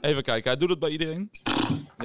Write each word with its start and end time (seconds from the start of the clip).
Even 0.00 0.22
kijken, 0.22 0.50
hij 0.50 0.58
doet 0.58 0.70
het 0.70 0.78
bij 0.78 0.90
iedereen. 0.90 1.30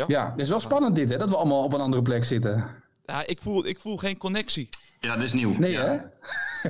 Ja, 0.07 0.31
het 0.31 0.40
is 0.40 0.49
wel 0.49 0.59
spannend 0.59 0.95
dit, 0.95 1.09
hè? 1.09 1.17
Dat 1.17 1.29
we 1.29 1.35
allemaal 1.35 1.63
op 1.63 1.73
een 1.73 1.80
andere 1.80 2.02
plek 2.02 2.23
zitten. 2.23 2.83
Ja, 3.06 3.25
ik 3.25 3.41
voel, 3.41 3.65
ik 3.65 3.79
voel 3.79 3.98
geen 3.98 4.18
connectie. 4.18 4.70
Ja, 4.99 5.15
dat 5.15 5.23
is 5.23 5.33
nieuw. 5.33 5.54
Nee, 5.57 5.71
ja. 5.71 5.83
hè? 5.83 6.00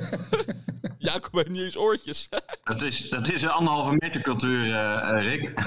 Jacob 0.98 1.32
heeft 1.32 1.48
niet 1.48 1.62
eens 1.62 1.76
oortjes. 1.76 2.28
Dat 2.64 2.82
is, 2.82 3.08
dat 3.08 3.32
is 3.32 3.42
een 3.42 3.48
anderhalve 3.48 3.96
meter 3.98 4.20
cultuur, 4.20 4.74
eh, 4.74 5.10
eh, 5.10 5.22
Rick. 5.22 5.52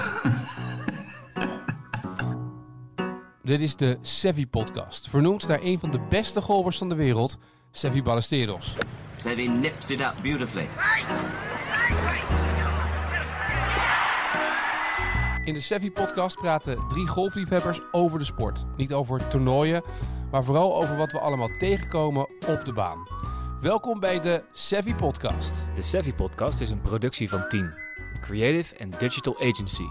Dit 3.42 3.60
is 3.60 3.76
de 3.76 3.98
Sevi 4.02 4.46
podcast, 4.46 5.08
vernoemd 5.08 5.48
naar 5.48 5.62
een 5.62 5.78
van 5.78 5.90
de 5.90 6.00
beste 6.08 6.42
golvers 6.42 6.78
van 6.78 6.88
de 6.88 6.94
wereld, 6.94 7.38
Sevi 7.70 8.02
Ballesteros. 8.02 8.76
Sevi 9.16 9.48
nips 9.48 9.90
it 9.90 10.00
up 10.00 10.14
beautifully. 10.22 10.68
In 15.44 15.54
de 15.54 15.60
Sevi 15.60 15.90
podcast 15.92 16.36
praten 16.36 16.88
drie 16.88 17.06
golfliefhebbers 17.06 17.80
over 17.92 18.18
de 18.18 18.24
sport. 18.24 18.64
Niet 18.76 18.92
over 18.92 19.28
toernooien, 19.28 19.82
maar 20.30 20.44
vooral 20.44 20.76
over 20.76 20.96
wat 20.96 21.12
we 21.12 21.20
allemaal 21.20 21.56
tegenkomen 21.58 22.28
op 22.46 22.64
de 22.64 22.72
baan. 22.72 23.06
Welkom 23.60 24.00
bij 24.00 24.20
de 24.20 24.44
Sevi 24.52 24.94
podcast. 24.94 25.68
De 25.74 25.82
Savvy 25.82 26.12
Podcast 26.12 26.60
is 26.60 26.70
een 26.70 26.80
productie 26.80 27.28
van 27.28 27.48
Team, 27.48 27.74
Creative 28.20 28.84
and 28.84 29.00
Digital 29.00 29.34
Agency. 29.34 29.86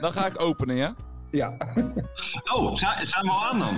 Dan 0.00 0.12
ga 0.12 0.26
ik 0.26 0.42
openen, 0.42 0.76
ja? 0.76 0.94
Ja. 1.30 1.56
Oh, 2.52 2.74
zijn, 2.74 3.06
zijn 3.06 3.24
we 3.24 3.30
al 3.30 3.44
aan 3.44 3.58
dan? 3.58 3.76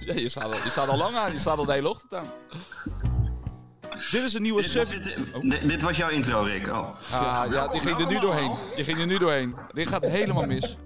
Ja, 0.00 0.14
je 0.14 0.28
staat, 0.28 0.44
al, 0.44 0.54
je 0.54 0.70
staat 0.70 0.88
al 0.88 0.96
lang 0.96 1.16
aan. 1.16 1.32
Je 1.32 1.38
staat 1.38 1.58
al 1.58 1.64
de 1.64 1.72
hele 1.72 1.88
ochtend 1.88 2.14
aan. 2.14 2.26
Dit 4.10 4.22
is 4.22 4.34
een 4.34 4.42
nieuwe 4.42 4.62
sub. 4.62 4.88
dit, 4.90 5.02
dit- 5.42 5.68
dit 5.68 5.82
was 5.82 5.96
jouw 5.96 6.08
intro, 6.08 6.42
Rick. 6.42 6.66
Oh. 6.66 6.88
Ah, 7.12 7.52
ja, 7.52 7.68
die 7.68 7.80
ging 7.80 7.98
er 8.00 8.06
nu 8.06 8.18
doorheen. 8.18 8.52
Die 8.76 8.84
ging 8.84 8.98
er 8.98 9.06
nu 9.06 9.18
doorheen. 9.18 9.54
Dit 9.72 9.88
gaat 9.88 10.02
helemaal 10.02 10.46
mis. 10.46 10.76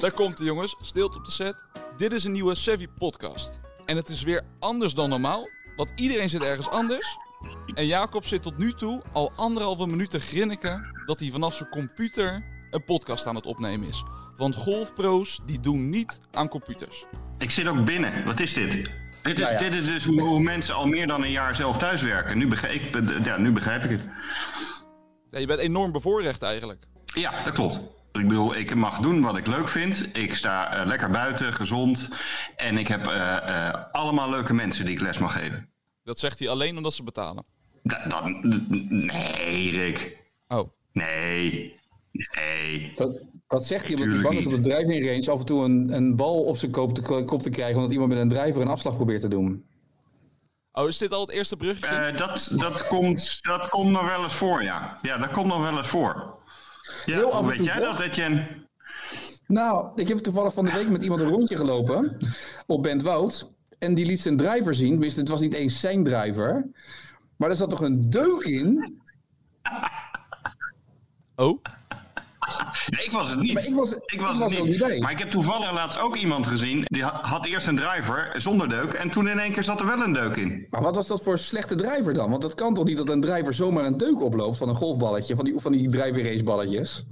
Daar 0.00 0.12
komt 0.12 0.38
hij, 0.38 0.46
jongens. 0.46 0.76
Stilte 0.80 1.18
op 1.18 1.24
de 1.24 1.30
set. 1.30 1.54
Dit 1.96 2.12
is 2.12 2.24
een 2.24 2.32
nieuwe 2.32 2.54
Savvy 2.54 2.86
podcast. 2.98 3.60
En 3.86 3.96
het 3.96 4.08
is 4.08 4.22
weer 4.22 4.42
anders 4.58 4.94
dan 4.94 5.08
normaal. 5.08 5.48
Want 5.76 5.92
iedereen 5.94 6.28
zit 6.28 6.42
ergens 6.42 6.68
anders. 6.70 7.18
En 7.74 7.86
Jacob 7.86 8.24
zit 8.26 8.42
tot 8.42 8.58
nu 8.58 8.72
toe 8.72 9.02
al 9.12 9.32
anderhalve 9.36 9.86
minuut 9.86 10.10
te 10.10 10.20
grinniken 10.20 11.02
dat 11.06 11.20
hij 11.20 11.30
vanaf 11.30 11.54
zijn 11.54 11.68
computer 11.68 12.44
een 12.70 12.84
podcast 12.84 13.26
aan 13.26 13.34
het 13.34 13.46
opnemen 13.46 13.88
is. 13.88 14.02
Want 14.36 14.54
golfpro's 14.54 15.40
die 15.46 15.60
doen 15.60 15.90
niet 15.90 16.18
aan 16.32 16.48
computers. 16.48 17.04
Ik 17.38 17.50
zit 17.50 17.66
ook 17.68 17.84
binnen. 17.84 18.24
Wat 18.24 18.40
is 18.40 18.52
dit? 18.52 18.90
Dit 19.24 19.38
is, 19.38 19.50
Nou 19.50 19.64
ja. 19.64 19.70
dit 19.70 19.80
is 19.80 19.86
dus 19.86 20.04
hoe, 20.04 20.40
mensen 20.40 20.74
al 20.74 20.86
meer 20.86 21.06
dan 21.06 21.22
een 21.22 21.30
jaar 21.30 21.56
zelf 21.56 21.76
thuiswerken. 21.76 22.38
Nu 22.38 22.48
begrijp 22.48 22.96
ik, 22.96 23.24
ja, 23.24 23.36
nu 23.36 23.52
begrijp 23.52 23.84
ik 23.84 23.90
het. 23.90 24.00
Ja, 25.30 25.38
je 25.38 25.46
bent 25.46 25.60
enorm 25.60 25.92
bevoorrecht 25.92 26.42
eigenlijk. 26.42 26.84
Ja, 27.14 27.44
dat 27.44 27.52
klopt. 27.52 27.80
Ik 28.12 28.28
bedoel, 28.28 28.56
ik 28.56 28.74
mag 28.74 28.98
doen 28.98 29.20
wat 29.20 29.36
ik 29.36 29.46
leuk 29.46 29.68
vind. 29.68 30.16
Ik 30.16 30.34
sta 30.34 30.74
eh, 30.76 30.86
lekker 30.86 31.10
buiten, 31.10 31.52
gezond. 31.52 32.08
En 32.56 32.78
ik 32.78 32.88
heb 32.88 33.06
eh, 33.06 33.36
eh, 33.68 33.74
allemaal 33.92 34.30
leuke 34.30 34.54
mensen 34.54 34.84
die 34.84 34.94
ik 34.94 35.00
les 35.00 35.18
mag 35.18 35.32
geven. 35.32 35.68
Dat 36.02 36.18
zegt 36.18 36.38
hij 36.38 36.48
alleen 36.48 36.76
omdat 36.76 36.94
ze 36.94 37.02
betalen. 37.02 37.44
Da- 37.82 38.06
dat, 38.08 38.24
nee, 38.88 39.70
Rick. 39.70 40.16
Oh. 40.48 40.68
Nee. 40.92 41.80
Nee. 42.12 42.92
Dat, 42.96 43.16
zegt 43.62 43.82
hij 43.86 43.90
omdat 43.90 44.06
hij 44.06 44.16
Tuurlijk 44.16 44.22
bang 44.22 44.38
is 44.38 44.46
op 44.46 44.62
de 44.62 44.68
driving 44.70 45.06
range 45.06 45.30
af 45.30 45.40
en 45.40 45.46
toe 45.46 45.64
een, 45.64 45.92
een 45.92 46.16
bal 46.16 46.42
op 46.44 46.56
zijn 46.56 46.70
kop 46.70 46.94
te, 46.94 47.22
kop 47.24 47.42
te 47.42 47.50
krijgen. 47.50 47.76
omdat 47.76 47.92
iemand 47.92 48.10
met 48.10 48.18
een 48.18 48.28
driver 48.28 48.62
een 48.62 48.68
afslag 48.68 48.94
probeert 48.94 49.20
te 49.20 49.28
doen. 49.28 49.64
Oh, 50.72 50.88
is 50.88 50.98
dit 50.98 51.12
al 51.12 51.20
het 51.20 51.30
eerste 51.30 51.56
bruggetje? 51.56 51.96
Eh, 51.96 52.16
dat, 52.16 52.50
dat, 52.54 52.86
komt, 52.86 53.38
dat 53.42 53.68
komt 53.68 53.90
nog 53.90 54.06
wel 54.06 54.22
eens 54.22 54.34
voor, 54.34 54.62
ja. 54.62 54.98
Ja, 55.02 55.18
dat 55.18 55.30
komt 55.30 55.46
nog 55.46 55.60
wel 55.60 55.76
eens 55.76 55.88
voor. 55.88 56.34
Ja, 57.04 57.14
Heel 57.14 57.36
hoe 57.36 57.46
weet 57.48 57.56
toe, 57.56 57.66
jij 57.66 57.80
toch? 57.80 57.96
dat, 57.96 58.00
Etienne? 58.00 58.46
Nou, 59.46 59.88
ik 59.94 60.08
heb 60.08 60.18
toevallig 60.18 60.52
van 60.52 60.64
de 60.64 60.72
week 60.72 60.88
met 60.88 61.02
iemand 61.02 61.20
een 61.20 61.28
rondje 61.28 61.56
gelopen 61.56 62.18
op 62.66 62.82
Bentwoud. 62.82 63.50
En 63.78 63.94
die 63.94 64.06
liet 64.06 64.20
zijn 64.20 64.36
driver 64.36 64.74
zien. 64.74 64.90
Tenminste, 64.90 65.20
het 65.20 65.28
was 65.28 65.40
niet 65.40 65.54
eens 65.54 65.80
zijn 65.80 66.04
driver. 66.04 66.70
Maar 67.36 67.50
er 67.50 67.56
zat 67.56 67.70
toch 67.70 67.80
een 67.80 68.10
deuk 68.10 68.42
in. 68.42 68.98
Oh? 71.36 71.62
Nee, 72.88 73.04
ik 73.04 73.10
was 73.10 73.30
het 73.30 73.40
niet. 73.40 73.52
Maar 73.52 73.64
ik 73.64 73.74
was- 73.74 73.94
ik 74.06 74.20
was 74.20 74.40
ook 74.40 74.66
niet 74.66 74.78
bij. 74.78 74.98
Maar 74.98 75.10
ik 75.10 75.18
heb 75.18 75.30
toevallig 75.30 75.72
laatst 75.72 75.98
ook 75.98 76.16
iemand 76.16 76.46
gezien. 76.46 76.82
Die 76.84 77.02
ha- 77.02 77.18
had 77.22 77.46
eerst 77.46 77.66
een 77.66 77.76
driver 77.76 78.32
zonder 78.36 78.68
deuk. 78.68 78.92
En 78.92 79.10
toen 79.10 79.28
in 79.28 79.38
één 79.38 79.52
keer 79.52 79.62
zat 79.62 79.80
er 79.80 79.86
wel 79.86 80.00
een 80.02 80.12
deuk 80.12 80.36
in. 80.36 80.66
Maar 80.70 80.82
wat 80.82 80.94
was 80.94 81.06
dat 81.06 81.22
voor 81.22 81.32
een 81.32 81.38
slechte 81.38 81.74
driver 81.74 82.12
dan? 82.14 82.30
Want 82.30 82.42
dat 82.42 82.54
kan 82.54 82.74
toch 82.74 82.84
niet 82.84 82.96
dat 82.96 83.08
een 83.08 83.20
driver 83.20 83.54
zomaar 83.54 83.84
een 83.84 83.96
deuk 83.96 84.22
oploopt 84.22 84.56
van 84.56 84.68
een 84.68 84.74
golfballetje. 84.74 85.36
Van 85.36 85.44
die, 85.44 85.54
van 85.56 85.72
die 85.72 85.88
driving 85.88 86.26
race 86.26 86.42
balletjes. 86.44 87.04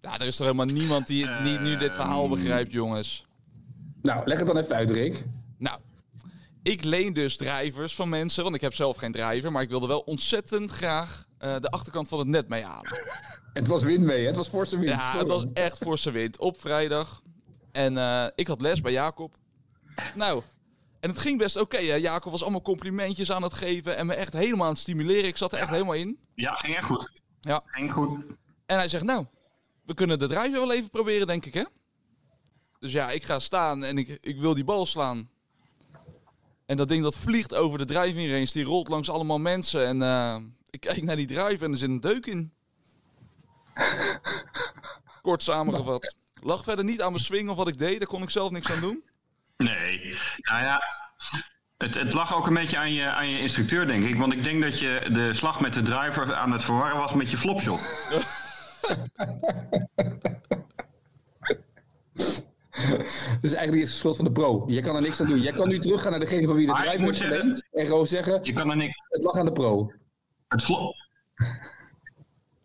Ja, 0.00 0.18
er 0.18 0.26
is 0.26 0.36
toch 0.36 0.46
helemaal 0.46 0.74
niemand 0.74 1.06
die 1.06 1.26
niet 1.42 1.60
nu 1.60 1.76
dit 1.76 1.94
verhaal 1.94 2.28
begrijpt, 2.28 2.72
jongens. 2.72 3.26
Nou, 4.02 4.22
leg 4.24 4.38
het 4.38 4.46
dan 4.46 4.56
even 4.56 4.74
uit, 4.74 4.90
Rick. 4.90 5.24
Nou, 5.58 5.78
ik 6.62 6.84
leen 6.84 7.12
dus 7.12 7.36
drivers 7.36 7.94
van 7.94 8.08
mensen, 8.08 8.42
want 8.42 8.54
ik 8.54 8.60
heb 8.60 8.74
zelf 8.74 8.96
geen 8.96 9.12
driver, 9.12 9.52
maar 9.52 9.62
ik 9.62 9.68
wilde 9.68 9.86
wel 9.86 10.00
ontzettend 10.00 10.70
graag 10.70 11.24
eh, 11.40 11.56
de 11.60 11.70
achterkant 11.70 12.08
van 12.08 12.18
het 12.18 12.28
net 12.28 12.48
mee 12.48 12.64
halen. 12.64 12.90
Het 13.52 13.66
was 13.66 13.82
wind 13.82 14.04
mee, 14.04 14.20
hè? 14.20 14.26
Het 14.26 14.36
was 14.36 14.48
forse 14.48 14.78
wind. 14.78 14.90
Ja, 14.90 15.18
het 15.18 15.28
was 15.28 15.44
echt 15.52 15.78
voor 15.78 15.98
zijn 15.98 16.14
wind 16.14 16.38
op 16.38 16.60
vrijdag. 16.60 17.22
En 17.72 17.98
eh, 17.98 18.26
ik 18.34 18.46
had 18.46 18.60
les 18.60 18.80
bij 18.80 18.92
Jacob. 18.92 19.36
Nou, 20.14 20.42
en 21.00 21.10
het 21.10 21.18
ging 21.18 21.38
best 21.38 21.56
oké. 21.56 21.76
hè. 21.76 21.94
Jacob 21.94 22.32
was 22.32 22.42
allemaal 22.42 22.62
complimentjes 22.62 23.32
aan 23.32 23.42
het 23.42 23.52
geven 23.52 23.96
en 23.96 24.06
me 24.06 24.14
echt 24.14 24.32
helemaal 24.32 24.66
aan 24.66 24.72
het 24.72 24.80
stimuleren. 24.80 25.24
Ik 25.24 25.36
zat 25.36 25.52
er 25.52 25.58
echt 25.58 25.70
helemaal 25.70 25.94
in. 25.94 26.18
Ja, 26.34 26.54
ging 26.54 26.76
echt 26.76 26.86
goed. 26.86 27.10
Ja. 27.40 27.62
Ging 27.66 27.92
goed. 27.92 28.24
En 28.66 28.76
hij 28.76 28.88
zegt, 28.88 29.04
nou, 29.04 29.26
we 29.84 29.94
kunnen 29.94 30.18
de 30.18 30.26
driver 30.26 30.60
wel 30.60 30.72
even 30.72 30.90
proberen, 30.90 31.26
denk 31.26 31.46
ik, 31.46 31.54
hè? 31.54 31.64
Dus 32.78 32.92
ja, 32.92 33.10
ik 33.10 33.24
ga 33.24 33.38
staan 33.38 33.84
en 33.84 33.98
ik, 33.98 34.18
ik 34.20 34.40
wil 34.40 34.54
die 34.54 34.64
bal 34.64 34.86
slaan. 34.86 35.30
En 36.66 36.76
dat 36.76 36.88
ding 36.88 37.02
dat 37.02 37.16
vliegt 37.16 37.54
over 37.54 37.78
de 37.78 37.84
driving 37.84 38.30
range, 38.30 38.50
die 38.52 38.64
rolt 38.64 38.88
langs 38.88 39.10
allemaal 39.10 39.38
mensen. 39.38 39.86
En 39.86 40.02
eh, 40.02 40.36
ik 40.70 40.80
kijk 40.80 41.02
naar 41.02 41.16
die 41.16 41.26
driver 41.26 41.62
en 41.62 41.70
er 41.72 41.76
zit 41.78 41.88
een 41.88 42.00
deuk 42.00 42.26
in. 42.26 42.52
Kort 45.22 45.42
samengevat. 45.42 46.14
Lag 46.42 46.64
verder 46.64 46.84
niet 46.84 47.02
aan 47.02 47.10
mijn 47.10 47.24
swing 47.24 47.48
of 47.48 47.56
wat 47.56 47.68
ik 47.68 47.78
deed, 47.78 47.98
daar 47.98 48.08
kon 48.08 48.22
ik 48.22 48.30
zelf 48.30 48.50
niks 48.50 48.70
aan 48.70 48.80
doen. 48.80 49.04
Nee. 49.56 50.16
Nou 50.36 50.62
ja. 50.62 50.82
Het, 51.76 51.94
het 51.94 52.12
lag 52.12 52.34
ook 52.34 52.46
een 52.46 52.54
beetje 52.54 52.76
aan 52.78 52.92
je, 52.92 53.08
aan 53.08 53.28
je 53.28 53.40
instructeur, 53.40 53.86
denk 53.86 54.04
ik. 54.04 54.16
Want 54.16 54.32
ik 54.32 54.44
denk 54.44 54.62
dat 54.62 54.78
je 54.78 55.08
de 55.12 55.34
slag 55.34 55.60
met 55.60 55.72
de 55.72 55.82
driver 55.82 56.34
aan 56.34 56.52
het 56.52 56.62
verwarren 56.62 56.96
was 56.98 57.12
met 57.12 57.30
je 57.30 57.36
flopshot. 57.36 57.80
Dus 63.40 63.52
eigenlijk 63.52 63.82
is 63.82 63.88
het 63.88 63.98
schuld 63.98 64.16
van 64.16 64.24
de 64.24 64.32
pro. 64.32 64.64
Jij 64.66 64.82
kan 64.82 64.96
er 64.96 65.02
niks 65.02 65.20
aan 65.20 65.26
doen. 65.26 65.40
Jij 65.40 65.52
kan 65.52 65.68
nu 65.68 65.78
teruggaan 65.78 66.10
naar 66.10 66.20
degene 66.20 66.46
van 66.46 66.56
wie 66.56 66.66
de 66.66 66.72
ik 66.72 66.78
driver 66.78 67.14
verleend. 67.14 67.68
En 67.72 67.86
gewoon 67.86 68.06
zeggen, 68.06 68.40
Je 68.42 68.52
kan 68.52 68.70
er 68.70 68.76
niks. 68.76 68.94
het 69.08 69.22
lag 69.22 69.36
aan 69.36 69.44
de 69.44 69.52
pro. 69.52 69.92
Het 70.50 70.64
flop. 70.64 70.94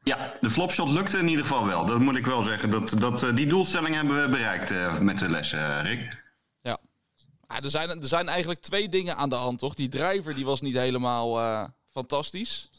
Ja, 0.03 0.33
de 0.41 0.49
flopshot 0.49 0.89
lukte 0.89 1.17
in 1.17 1.27
ieder 1.27 1.45
geval 1.45 1.65
wel. 1.65 1.85
Dat 1.85 1.99
moet 1.99 2.15
ik 2.15 2.25
wel 2.25 2.43
zeggen. 2.43 2.71
Dat, 2.71 2.95
dat, 2.99 3.23
eh, 3.23 3.35
die 3.35 3.47
doelstelling 3.47 3.95
hebben 3.95 4.21
we 4.21 4.29
bereikt 4.29 4.71
eh, 4.71 4.99
met 4.99 5.19
de 5.19 5.29
les, 5.29 5.51
eh, 5.51 5.79
Rick. 5.83 6.23
Ja. 6.61 6.77
Ah, 7.47 7.63
er, 7.63 7.69
zijn, 7.69 7.89
er 7.89 8.07
zijn 8.07 8.27
eigenlijk 8.27 8.59
twee 8.59 8.89
dingen 8.89 9.17
aan 9.17 9.29
de 9.29 9.35
hand, 9.35 9.59
toch? 9.59 9.73
Die 9.73 9.89
driver 9.89 10.33
die 10.35 10.45
was 10.45 10.61
niet 10.61 10.77
helemaal 10.77 11.69
fantastisch. 11.91 12.69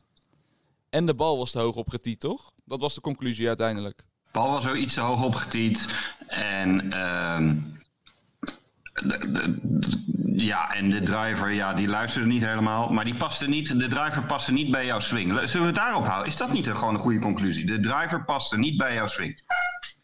En 0.90 1.06
de 1.06 1.14
bal 1.14 1.38
was 1.38 1.50
te 1.50 1.58
hoog 1.58 1.76
opgetiet, 1.76 2.20
toch? 2.20 2.50
Dat 2.64 2.80
was 2.80 2.94
de 2.94 3.00
conclusie 3.00 3.46
uiteindelijk. 3.48 4.02
Bal 4.32 4.50
was 4.50 4.62
zo 4.62 4.74
iets 4.74 4.94
te 4.94 5.00
hoog 5.00 5.24
opgetiet. 5.24 5.86
En, 6.26 6.92
ehm, 6.92 7.56
de- 8.92 9.18
de- 9.32 9.58
de- 9.62 10.04
ja, 10.36 10.74
en 10.74 10.90
de 10.90 11.02
driver, 11.02 11.50
ja, 11.50 11.74
die 11.74 11.88
luisterde 11.88 12.26
niet 12.26 12.44
helemaal. 12.44 12.88
Maar 12.88 13.04
die 13.04 13.16
paste 13.16 13.46
niet, 13.46 13.78
de 13.78 13.88
driver 13.88 14.24
paste 14.24 14.52
niet 14.52 14.70
bij 14.70 14.86
jouw 14.86 14.98
swing. 14.98 15.26
Zullen 15.28 15.66
we 15.66 15.72
het 15.72 15.74
daarop 15.74 16.06
houden? 16.06 16.28
Is 16.28 16.36
dat 16.36 16.52
niet 16.52 16.66
een, 16.66 16.76
gewoon 16.76 16.94
een 16.94 17.00
goede 17.00 17.18
conclusie? 17.18 17.66
De 17.66 17.80
driver 17.80 18.24
paste 18.24 18.58
niet 18.58 18.76
bij 18.76 18.94
jouw 18.94 19.06
swing. 19.06 19.40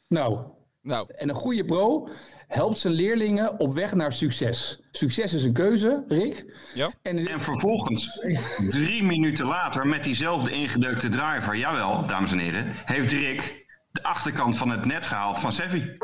Nou, 0.08 0.38
Nou, 0.82 1.06
en 1.17 1.29
een 1.29 1.34
goede 1.34 1.64
pro 1.64 2.08
helpt 2.49 2.79
zijn 2.79 2.93
leerlingen 2.93 3.58
op 3.58 3.75
weg 3.75 3.94
naar 3.94 4.12
succes. 4.12 4.81
Succes 4.93 5.34
is 5.34 5.43
een 5.43 5.52
keuze, 5.52 6.05
Rick. 6.08 6.44
ja. 6.75 6.90
En, 7.02 7.28
En 7.28 7.40
vervolgens, 7.40 8.20
drie 8.69 9.02
minuten 9.02 9.46
later, 9.46 9.87
met 9.87 10.05
diezelfde 10.05 10.50
ingedeukte 10.50 11.08
driver, 11.08 11.56
jawel, 11.56 12.06
dames 12.06 12.32
en 12.32 12.38
heren, 12.38 12.64
heeft 12.85 13.12
Rick 13.12 13.67
de 13.93 14.02
achterkant 14.02 14.56
van 14.56 14.70
het 14.70 14.85
net 14.85 15.06
gehaald 15.06 15.38
van 15.38 15.52
Sevi. 15.52 15.96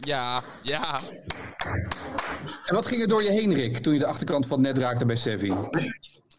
Ja, 0.00 0.40
ja. 0.62 0.98
En 2.70 2.76
wat 2.76 2.86
ging 2.86 3.00
er 3.00 3.08
door 3.08 3.22
je 3.22 3.30
heen, 3.30 3.54
Rick, 3.54 3.76
toen 3.76 3.92
je 3.92 3.98
de 3.98 4.06
achterkant 4.06 4.46
van 4.46 4.64
het 4.64 4.74
net 4.74 4.84
raakte 4.84 5.06
bij 5.06 5.16
Sevi? 5.16 5.46
Ja, 5.46 5.70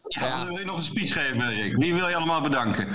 Ja. 0.08 0.46
Wil 0.46 0.58
je 0.58 0.64
nog 0.64 0.76
een 0.76 0.84
speech 0.84 1.12
geven, 1.12 1.48
Rick? 1.48 1.76
Wie 1.76 1.94
wil 1.94 2.08
je 2.08 2.14
allemaal 2.14 2.42
bedanken? 2.42 2.88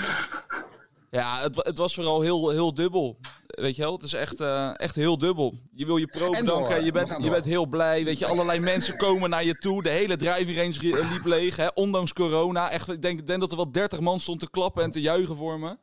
Ja, 1.12 1.42
het, 1.42 1.56
het 1.56 1.78
was 1.78 1.94
vooral 1.94 2.22
heel, 2.22 2.50
heel 2.50 2.74
dubbel. 2.74 3.18
Weet 3.48 3.75
je 3.75 3.81
wel, 3.81 3.94
het 3.94 4.04
is 4.04 4.13
echt, 4.13 4.39
eh, 4.39 4.80
echt 4.80 4.95
heel 4.95 5.18
dubbel. 5.18 5.60
Je 5.72 5.86
wil 5.86 5.98
je 5.98 6.07
pro 6.07 6.34
En 6.34 6.45
bedanken, 6.45 6.86
je 6.86 6.92
bent, 6.92 7.16
je 7.22 7.30
bent 7.30 7.45
heel 7.45 7.66
blij. 7.66 8.04
Weet 8.04 8.19
je, 8.19 8.25
allerlei 8.25 8.60
mensen 8.74 8.98
komen 8.98 9.30
naar 9.30 9.44
je 9.44 9.56
toe. 9.56 9.84
De 9.84 9.89
hele 9.89 10.18
driving 10.18 10.57
range 10.57 11.06
liep 11.12 11.25
leeg, 11.25 11.56
hè, 11.56 11.68
ondanks 11.74 12.13
corona. 12.13 12.69
Echt, 12.69 12.89
ik 12.89 13.01
denk, 13.01 13.19
ik 13.19 13.28
denk 13.28 13.39
dat 13.39 13.51
er 13.51 13.57
wel 13.57 13.72
30 13.72 14.00
man 14.00 14.19
stond 14.19 14.39
te 14.39 14.50
klappen 14.50 14.84
en 14.84 14.92
te 14.92 15.01
juichen 15.01 15.36
voor 15.36 15.60
me. 15.60 15.78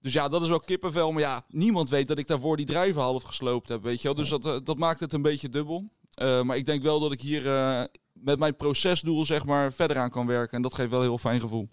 Dus 0.00 0.12
ja, 0.12 0.28
dat 0.28 0.42
is 0.42 0.48
wel 0.48 0.60
kippenvel. 0.60 1.12
Maar 1.12 1.22
ja, 1.22 1.44
niemand 1.48 1.90
weet 1.90 2.08
dat 2.08 2.18
ik 2.18 2.26
daarvoor 2.26 2.56
die 2.56 2.66
drijven 2.66 3.02
half 3.02 3.22
gesloopt 3.22 3.68
heb, 3.68 3.82
weet 3.82 4.02
je 4.02 4.08
wel. 4.08 4.16
Dus 4.16 4.28
dat, 4.28 4.46
eh, 4.46 4.56
dat 4.64 4.78
maakt 4.78 5.00
het 5.00 5.12
een 5.12 5.22
beetje 5.22 5.48
dubbel. 5.48 5.90
Eh, 6.14 6.42
maar 6.42 6.56
ik 6.56 6.66
denk 6.66 6.82
wel 6.82 7.00
dat 7.00 7.12
ik 7.12 7.20
hier 7.20 7.46
eh, 7.46 7.82
met 8.12 8.38
mijn 8.38 8.56
procesdoel, 8.56 9.24
zeg 9.24 9.44
maar, 9.44 9.72
verder 9.72 9.96
aan 9.96 10.10
kan 10.10 10.26
werken. 10.26 10.56
En 10.56 10.62
dat 10.62 10.74
geeft 10.74 10.90
wel 10.90 10.98
een 10.98 11.06
heel 11.06 11.18
fijn 11.18 11.40
gevoel. 11.40 11.68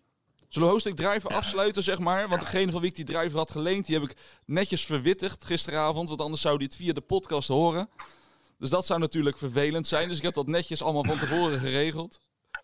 Zullen 0.49 0.67
we 0.67 0.73
Hoostek 0.73 0.95
Drijven 0.95 1.29
afsluiten, 1.29 1.83
zeg 1.83 1.99
maar? 1.99 2.27
Want 2.27 2.41
degene 2.41 2.71
van 2.71 2.81
wie 2.81 2.89
ik 2.89 2.95
die 2.95 3.05
drijver 3.05 3.37
had 3.37 3.51
geleend, 3.51 3.85
die 3.85 3.99
heb 3.99 4.09
ik 4.09 4.17
netjes 4.45 4.85
verwittigd 4.85 5.45
gisteravond. 5.45 6.09
Want 6.09 6.21
anders 6.21 6.41
zou 6.41 6.57
die 6.57 6.67
het 6.67 6.75
via 6.75 6.93
de 6.93 7.01
podcast 7.01 7.47
horen. 7.47 7.89
Dus 8.57 8.69
dat 8.69 8.85
zou 8.85 8.99
natuurlijk 8.99 9.37
vervelend 9.37 9.87
zijn. 9.87 10.07
Dus 10.07 10.17
ik 10.17 10.23
heb 10.23 10.33
dat 10.33 10.47
netjes 10.47 10.83
allemaal 10.83 11.03
van 11.03 11.19
tevoren 11.19 11.59
geregeld. 11.69 12.19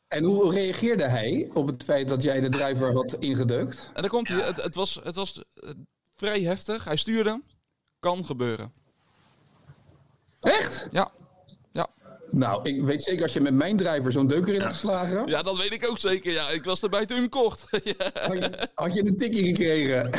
En 0.07 0.24
hoe 0.24 0.51
reageerde 0.51 1.10
hij 1.10 1.50
op 1.54 1.68
het 1.68 1.83
feit 1.83 2.10
dat 2.10 2.21
jij 2.21 2.42
de 2.42 2.50
driver 2.50 2.94
had 2.94 3.13
ingedrukt? 3.13 3.89
En 3.94 4.01
dan 4.01 4.12
komt 4.12 4.28
hij. 4.28 4.42
Het, 4.42 4.63
het 4.63 4.75
was, 4.75 5.00
het 5.04 5.16
was 5.16 5.42
eh, 5.54 5.69
vrij 6.16 6.42
heftig. 6.42 6.83
Hij 6.83 6.98
stuurde. 6.98 7.42
Kan 8.00 8.25
gebeuren. 8.25 8.74
Echt? 10.39 10.88
Ja. 10.92 11.12
Nou, 12.36 12.70
ik 12.70 12.82
weet 12.82 13.04
zeker 13.04 13.24
als 13.24 13.34
je 13.34 13.42
met 13.42 13.54
mijn 13.54 13.78
driver 13.78 14.12
zo'n 14.12 14.28
deuker 14.28 14.54
in 14.54 14.62
had 14.62 14.72
geslagen, 14.72 15.28
Ja, 15.28 15.42
dat 15.42 15.58
weet 15.58 15.74
ik 15.74 15.90
ook 15.90 15.98
zeker. 15.98 16.32
Ja, 16.34 16.50
ik 16.50 16.64
was 16.64 16.82
erbij 16.82 17.06
toen 17.06 17.18
hem 17.18 17.30
kocht. 17.30 17.66
ja. 17.84 18.12
had, 18.14 18.38
je, 18.38 18.70
had 18.74 18.94
je 18.94 19.06
een 19.06 19.16
tikkie 19.16 19.46
gekregen. 19.46 20.06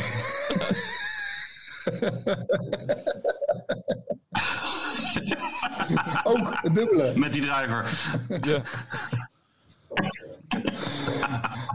Ook 6.25 6.63
het 6.63 6.75
dubbele. 6.75 7.13
Met 7.17 7.33
die 7.33 7.43
driver. 7.43 7.99
ja. 8.43 8.63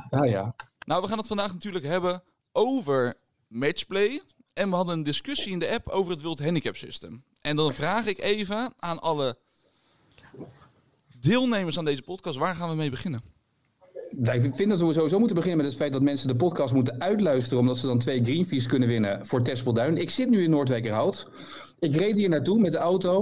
Ah 0.09 0.29
ja. 0.29 0.55
Nou, 0.85 1.01
we 1.01 1.07
gaan 1.07 1.17
het 1.17 1.27
vandaag 1.27 1.53
natuurlijk 1.53 1.85
hebben 1.85 2.23
over 2.51 3.15
matchplay. 3.47 4.21
En 4.53 4.69
we 4.69 4.75
hadden 4.75 4.93
een 4.97 5.03
discussie 5.03 5.51
in 5.51 5.59
de 5.59 5.69
app 5.69 5.87
over 5.87 6.11
het 6.11 6.21
World 6.21 6.39
Handicap 6.39 6.75
System. 6.75 7.23
En 7.39 7.55
dan 7.55 7.73
vraag 7.73 8.05
ik 8.05 8.19
even 8.19 8.73
aan 8.77 8.99
alle 8.99 9.37
deelnemers 11.21 11.77
aan 11.77 11.85
deze 11.85 12.01
podcast, 12.01 12.37
waar 12.37 12.55
gaan 12.55 12.69
we 12.69 12.75
mee 12.75 12.89
beginnen? 12.89 13.21
Nou, 14.17 14.43
ik 14.43 14.55
vind 14.55 14.69
dat 14.69 14.79
we 14.79 14.93
sowieso 14.93 15.17
moeten 15.17 15.35
beginnen 15.35 15.61
met 15.61 15.71
het 15.71 15.81
feit 15.81 15.93
dat 15.93 16.01
mensen 16.01 16.27
de 16.27 16.35
podcast 16.35 16.73
moeten 16.73 17.01
uitluisteren. 17.01 17.59
Omdat 17.59 17.77
ze 17.77 17.87
dan 17.87 17.99
twee 17.99 18.23
greenfees 18.23 18.65
kunnen 18.65 18.87
winnen 18.87 19.27
voor 19.27 19.41
Tespelduin. 19.41 19.97
Ik 19.97 20.09
zit 20.09 20.29
nu 20.29 20.43
in 20.43 20.49
Noordwijkerhout. 20.49 21.29
Ik 21.79 21.95
reed 21.95 22.17
hier 22.17 22.29
naartoe 22.29 22.59
met 22.59 22.71
de 22.71 22.77
auto. 22.77 23.21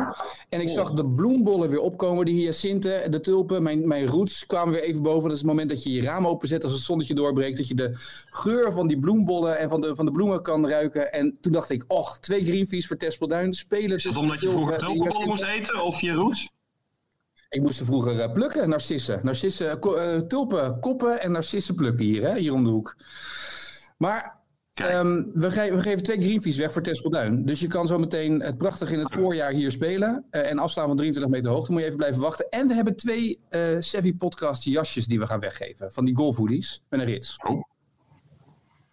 En 0.49 0.61
ik 0.61 0.69
zag 0.69 0.91
de 0.93 1.05
bloembollen 1.05 1.69
weer 1.69 1.79
opkomen. 1.79 2.25
De 2.25 2.31
hyacinten, 2.31 3.11
de 3.11 3.19
tulpen, 3.19 3.63
mijn, 3.63 3.87
mijn 3.87 4.05
roots 4.05 4.45
kwamen 4.45 4.73
weer 4.73 4.83
even 4.83 5.01
boven. 5.01 5.23
Dat 5.23 5.31
is 5.31 5.37
het 5.37 5.47
moment 5.47 5.69
dat 5.69 5.83
je 5.83 5.91
je 5.91 6.01
raam 6.01 6.27
openzet 6.27 6.63
als 6.63 6.71
het 6.71 6.81
zonnetje 6.81 7.13
doorbreekt. 7.13 7.57
Dat 7.57 7.67
je 7.67 7.75
de 7.75 7.89
geur 8.25 8.73
van 8.73 8.87
die 8.87 8.99
bloembollen 8.99 9.57
en 9.57 9.69
van 9.69 9.81
de, 9.81 9.95
van 9.95 10.05
de 10.05 10.11
bloemen 10.11 10.41
kan 10.41 10.67
ruiken. 10.67 11.11
En 11.11 11.37
toen 11.41 11.51
dacht 11.51 11.69
ik, 11.69 11.83
och, 11.87 12.17
twee 12.19 12.45
greenfees 12.45 12.87
voor 12.87 12.97
Tespelduin. 12.97 13.53
Spelen 13.53 13.97
Is 13.97 14.03
dat 14.03 14.17
omdat 14.17 14.41
je 14.41 14.49
vroeger 14.49 14.77
tulpenbollen 14.77 15.27
moest 15.27 15.43
eten 15.43 15.83
of 15.83 16.01
je 16.01 16.11
roots? 16.11 16.47
Ik 17.49 17.61
moest 17.61 17.77
ze 17.77 17.85
vroeger 17.85 18.19
eh, 18.19 18.31
plukken, 18.33 18.69
narcissen. 18.69 19.19
Narcissen, 19.23 19.79
ko- 19.79 19.95
eh, 19.95 20.19
tulpen, 20.19 20.79
koppen 20.79 21.21
en 21.21 21.31
narcissen 21.31 21.75
plukken 21.75 22.05
hier, 22.05 22.21
hè, 22.23 22.37
hier 22.37 22.53
om 22.53 22.63
de 22.63 22.69
hoek. 22.69 22.95
Maar 23.97 24.37
ehm, 24.73 25.23
we, 25.33 25.51
ge- 25.51 25.73
we 25.75 25.81
geven 25.81 26.03
twee 26.03 26.21
greenfees 26.21 26.57
weg 26.57 26.71
voor 26.73 26.81
Tespelduin. 26.81 27.45
Dus 27.45 27.59
je 27.59 27.67
kan 27.67 27.87
zo 27.87 27.97
meteen 27.97 28.41
het 28.41 28.57
prachtig 28.57 28.91
in 28.91 28.99
het 28.99 29.13
voorjaar 29.13 29.51
hier 29.51 29.71
spelen. 29.71 30.25
eh, 30.29 30.49
en 30.49 30.57
afstaan 30.59 30.87
van 30.87 30.95
23 30.97 31.31
meter 31.33 31.51
hoogte. 31.51 31.71
Moet 31.71 31.79
je 31.79 31.85
even 31.85 31.97
blijven 31.97 32.21
wachten. 32.21 32.49
En 32.49 32.67
we 32.67 32.73
hebben 32.73 32.95
twee 32.95 33.39
eh 33.49 33.61
Savvy 33.79 34.13
Podcast 34.15 34.63
jasjes 34.63 35.05
die 35.05 35.19
we 35.19 35.27
gaan 35.27 35.39
weggeven. 35.39 35.91
Van 35.91 36.05
die 36.05 36.15
golfhoodies 36.15 36.83
met 36.89 36.99
een 36.99 37.05
rits. 37.05 37.35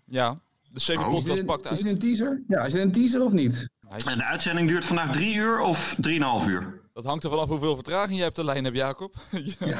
Ja, 0.04 0.40
de 0.72 0.80
CV 0.80 0.96
Oh. 0.96 1.14
Is 1.14 1.24
podcast 1.24 1.44
pakt 1.44 1.64
is 1.64 1.70
uit. 1.70 1.82
dit 1.82 1.88
een 1.92 1.98
teaser? 1.98 2.42
Ja, 2.48 2.64
is 2.64 2.72
dit 2.72 2.82
een 2.82 2.92
teaser 2.92 3.22
of 3.22 3.32
niet? 3.32 3.68
Is- 3.96 4.04
En 4.04 4.18
de 4.18 4.24
uitzending 4.24 4.68
duurt 4.68 4.84
vandaag 4.84 5.12
drie 5.12 5.34
uur 5.34 5.60
of 5.60 5.96
drieënhalf 6.00 6.46
uur? 6.46 6.84
Dat 6.96 7.04
hangt 7.04 7.24
er 7.24 7.30
vanaf 7.30 7.48
hoeveel 7.48 7.74
vertraging 7.74 8.16
je 8.16 8.22
hebt 8.22 8.36
de 8.36 8.44
lijn 8.44 8.64
hebt, 8.64 8.76
Jacob. 8.76 9.14
ja. 9.58 9.78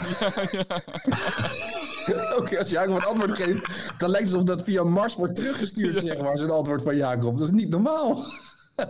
Oké, 2.39 2.59
als 2.59 2.71
Jacob 2.71 2.97
een 2.97 3.05
antwoord 3.05 3.33
geeft, 3.33 3.95
dan 3.99 4.11
lijkt 4.11 4.29
het 4.29 4.37
alsof 4.37 4.57
dat 4.57 4.65
via 4.65 4.83
Mars 4.83 5.15
wordt 5.15 5.35
teruggestuurd, 5.35 5.97
zeg 5.97 6.19
maar, 6.19 6.37
zo'n 6.37 6.51
antwoord 6.51 6.83
van 6.83 6.97
Jacob. 6.97 7.39
Dat 7.39 7.47
is 7.47 7.53
niet 7.55 7.69
normaal. 7.69 8.25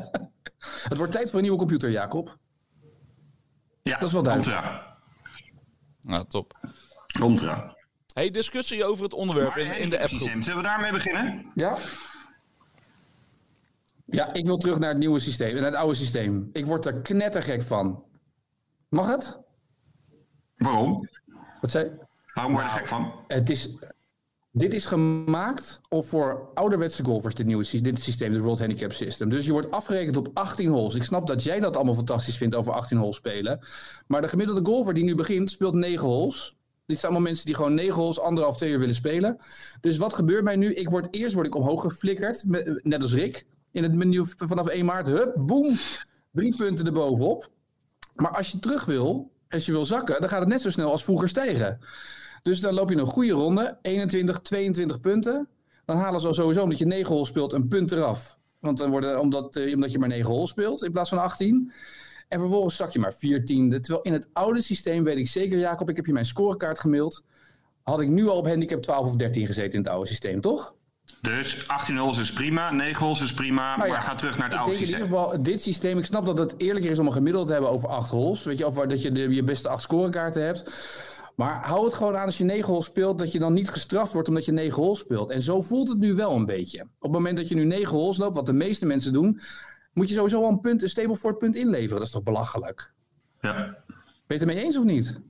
het 0.88 0.96
wordt 0.96 1.12
tijd 1.12 1.26
voor 1.26 1.34
een 1.34 1.42
nieuwe 1.42 1.58
computer, 1.58 1.90
Jacob. 1.90 2.36
Ja, 3.82 3.98
Dat 3.98 4.08
is 4.08 4.14
wel 4.14 4.22
duidelijk. 4.22 4.56
eraan. 4.56 4.80
Nou, 6.00 6.24
top. 6.28 6.54
Eraan. 7.20 7.74
Hey, 8.12 8.30
discussie 8.30 8.84
over 8.84 9.04
het 9.04 9.12
onderwerp 9.12 9.48
Maar 9.48 9.58
in, 9.58 9.78
in 9.78 9.90
de 9.90 10.00
systeem, 10.04 10.42
Zullen 10.42 10.62
we 10.62 10.68
daarmee 10.68 10.92
beginnen? 10.92 11.50
Ja? 11.54 11.78
Ja, 14.06 14.32
ik 14.32 14.46
wil 14.46 14.56
terug 14.56 14.78
naar 14.78 14.88
het 14.88 14.98
nieuwe 14.98 15.20
systeem, 15.20 15.54
naar 15.54 15.64
het 15.64 15.74
oude 15.74 15.94
systeem. 15.94 16.50
Ik 16.52 16.66
word 16.66 16.86
er 16.86 17.00
knettergek 17.00 17.62
van. 17.62 18.04
Mag 18.96 19.08
het? 19.08 19.38
Waarom? 20.56 21.08
Wat 21.60 21.70
zei 21.70 21.90
Waarom 22.34 22.52
word 22.52 22.64
je 22.64 22.70
Nou. 22.70 22.80
er 22.80 22.86
gek 22.86 22.86
van? 22.86 23.12
Het 23.26 23.50
is, 23.50 23.78
dit 24.52 24.74
is 24.74 24.86
gemaakt 24.86 25.80
om 25.88 26.04
voor 26.04 26.50
ouderwetse 26.54 27.04
golfers, 27.04 27.34
dit 27.34 27.46
nieuwe 27.46 27.64
sy- 27.64 27.80
dit 27.80 28.00
systeem, 28.00 28.32
het 28.32 28.40
World 28.40 28.58
Handicap 28.58 28.92
System. 28.92 29.28
Dus 29.28 29.46
je 29.46 29.52
wordt 29.52 29.70
afgerekend 29.70 30.16
op 30.16 30.28
18 30.32 30.68
holes. 30.68 30.94
Ik 30.94 31.04
snap 31.04 31.26
dat 31.26 31.42
jij 31.42 31.60
dat 31.60 31.76
allemaal 31.76 31.94
fantastisch 31.94 32.36
vindt 32.36 32.54
over 32.54 32.72
18 32.72 32.98
holes 32.98 33.16
spelen. 33.16 33.58
Maar 34.06 34.20
de 34.20 34.28
gemiddelde 34.28 34.64
golfer 34.64 34.94
die 34.94 35.04
nu 35.04 35.14
begint, 35.14 35.50
speelt 35.50 35.74
9 35.74 36.08
holes. 36.08 36.56
Dit 36.86 36.98
zijn 36.98 37.12
allemaal 37.12 37.28
mensen 37.28 37.46
die 37.46 37.54
gewoon 37.54 37.74
9 37.74 37.94
holes, 38.02 38.20
anderhalf, 38.20 38.56
twee 38.56 38.70
uur 38.70 38.78
willen 38.78 38.94
spelen. 38.94 39.38
Dus 39.80 39.96
wat 39.96 40.14
gebeurt 40.14 40.44
mij 40.44 40.56
nu? 40.56 40.72
Ik 40.74 40.88
word, 40.88 41.08
eerst 41.10 41.34
word 41.34 41.46
ik 41.46 41.54
omhoog 41.54 41.80
geflikkerd, 41.82 42.42
net 42.82 43.02
als 43.02 43.14
Rick. 43.14 43.46
In 43.72 43.82
het 43.82 43.94
menu 43.94 44.24
vanaf 44.36 44.66
1 44.66 44.84
maart, 44.84 45.06
hup, 45.06 45.32
boem, 45.36 45.78
drie 46.32 46.56
punten 46.56 46.86
erbovenop. 46.86 47.54
Maar 48.16 48.36
als 48.36 48.50
je 48.50 48.58
terug 48.58 48.84
wil, 48.84 49.30
als 49.48 49.66
je 49.66 49.72
wil 49.72 49.86
zakken, 49.86 50.20
dan 50.20 50.28
gaat 50.28 50.40
het 50.40 50.48
net 50.48 50.60
zo 50.60 50.70
snel 50.70 50.90
als 50.90 51.04
vroeger 51.04 51.28
stijgen. 51.28 51.78
Dus 52.42 52.60
dan 52.60 52.74
loop 52.74 52.90
je 52.90 52.96
een 52.96 53.06
goede 53.06 53.32
ronde, 53.32 53.78
21, 53.82 54.40
22 54.40 55.00
punten. 55.00 55.48
Dan 55.84 55.96
halen 55.96 56.20
ze 56.20 56.26
al 56.26 56.34
sowieso, 56.34 56.62
omdat 56.62 56.78
je 56.78 56.86
9 56.86 57.14
holes 57.14 57.28
speelt, 57.28 57.52
een 57.52 57.68
punt 57.68 57.92
eraf. 57.92 58.38
Want 58.58 58.78
dan 58.78 58.90
worden, 58.90 59.20
omdat, 59.20 59.56
eh, 59.56 59.74
omdat 59.74 59.92
je 59.92 59.98
maar 59.98 60.08
9 60.08 60.30
holes 60.30 60.50
speelt 60.50 60.84
in 60.84 60.92
plaats 60.92 61.08
van 61.08 61.18
18. 61.18 61.72
En 62.28 62.38
vervolgens 62.38 62.76
zak 62.76 62.90
je 62.92 62.98
maar 62.98 63.14
14e. 63.14 63.80
Terwijl 63.80 64.04
in 64.04 64.12
het 64.12 64.28
oude 64.32 64.62
systeem 64.62 65.02
weet 65.02 65.16
ik 65.16 65.28
zeker, 65.28 65.58
Jacob, 65.58 65.90
ik 65.90 65.96
heb 65.96 66.06
je 66.06 66.12
mijn 66.12 66.24
scorekaart 66.24 66.80
gemaild. 66.80 67.24
Had 67.82 68.00
ik 68.00 68.08
nu 68.08 68.28
al 68.28 68.36
op 68.36 68.46
handicap 68.46 68.82
12 68.82 69.06
of 69.06 69.16
13 69.16 69.46
gezeten 69.46 69.72
in 69.72 69.78
het 69.78 69.88
oude 69.88 70.08
systeem, 70.08 70.40
toch? 70.40 70.74
Dus 71.20 71.68
18 71.68 71.96
holes 71.96 72.18
is 72.18 72.32
prima, 72.32 72.70
9 72.70 73.04
holes 73.04 73.20
is 73.20 73.32
prima, 73.32 73.76
Nou 73.76 73.90
maar 73.90 74.02
ga 74.02 74.14
terug 74.14 74.38
naar 74.38 74.48
het 74.48 74.58
oude 74.58 74.70
denk 74.70 74.82
in 74.82 74.86
systeem. 74.86 75.06
ieder 75.12 75.18
geval, 75.26 75.42
dit 75.42 75.62
systeem, 75.62 75.98
ik 75.98 76.04
snap 76.04 76.26
dat 76.26 76.38
het 76.38 76.54
eerlijker 76.60 76.90
is 76.90 76.98
om 76.98 77.06
een 77.06 77.12
gemiddeld 77.12 77.46
te 77.46 77.52
hebben 77.52 77.70
over 77.70 77.88
8 77.88 78.10
holes. 78.10 78.44
Weet 78.44 78.58
je, 78.58 78.66
of 78.66 78.74
dat 78.74 79.02
je 79.02 79.12
de, 79.12 79.34
je 79.34 79.44
beste 79.44 79.68
8 79.68 79.82
scorekaarten 79.82 80.44
hebt. 80.44 80.70
Maar 81.36 81.66
hou 81.66 81.84
het 81.84 81.94
gewoon 81.94 82.16
aan 82.16 82.24
als 82.24 82.38
je 82.38 82.44
9 82.44 82.66
holes 82.72 82.84
speelt, 82.86 83.18
dat 83.18 83.32
je 83.32 83.38
dan 83.38 83.52
niet 83.52 83.70
gestraft 83.70 84.12
wordt 84.12 84.28
omdat 84.28 84.44
je 84.44 84.52
9 84.52 84.82
holes 84.82 84.98
speelt. 84.98 85.30
En 85.30 85.40
zo 85.40 85.62
voelt 85.62 85.88
het 85.88 85.98
nu 85.98 86.14
wel 86.14 86.32
een 86.34 86.46
beetje. 86.46 86.80
Op 86.80 86.88
het 87.00 87.12
moment 87.12 87.36
dat 87.36 87.48
je 87.48 87.54
nu 87.54 87.64
9 87.64 87.96
holes 87.96 88.16
loopt, 88.16 88.34
wat 88.34 88.46
de 88.46 88.52
meeste 88.52 88.86
mensen 88.86 89.12
doen, 89.12 89.40
moet 89.92 90.08
je 90.08 90.14
sowieso 90.14 90.40
wel 90.40 90.48
een 90.50 90.60
punt, 90.60 90.82
een 90.82 90.90
Stableford 90.90 91.38
punt 91.38 91.56
inleveren. 91.56 91.96
Dat 91.96 92.06
is 92.06 92.12
toch 92.12 92.22
belachelijk? 92.22 92.92
Ja. 93.40 93.54
Ben 93.54 93.94
je 94.26 94.32
het 94.34 94.40
ermee 94.40 94.64
eens 94.64 94.76
of 94.76 94.84
niet? 94.84 95.20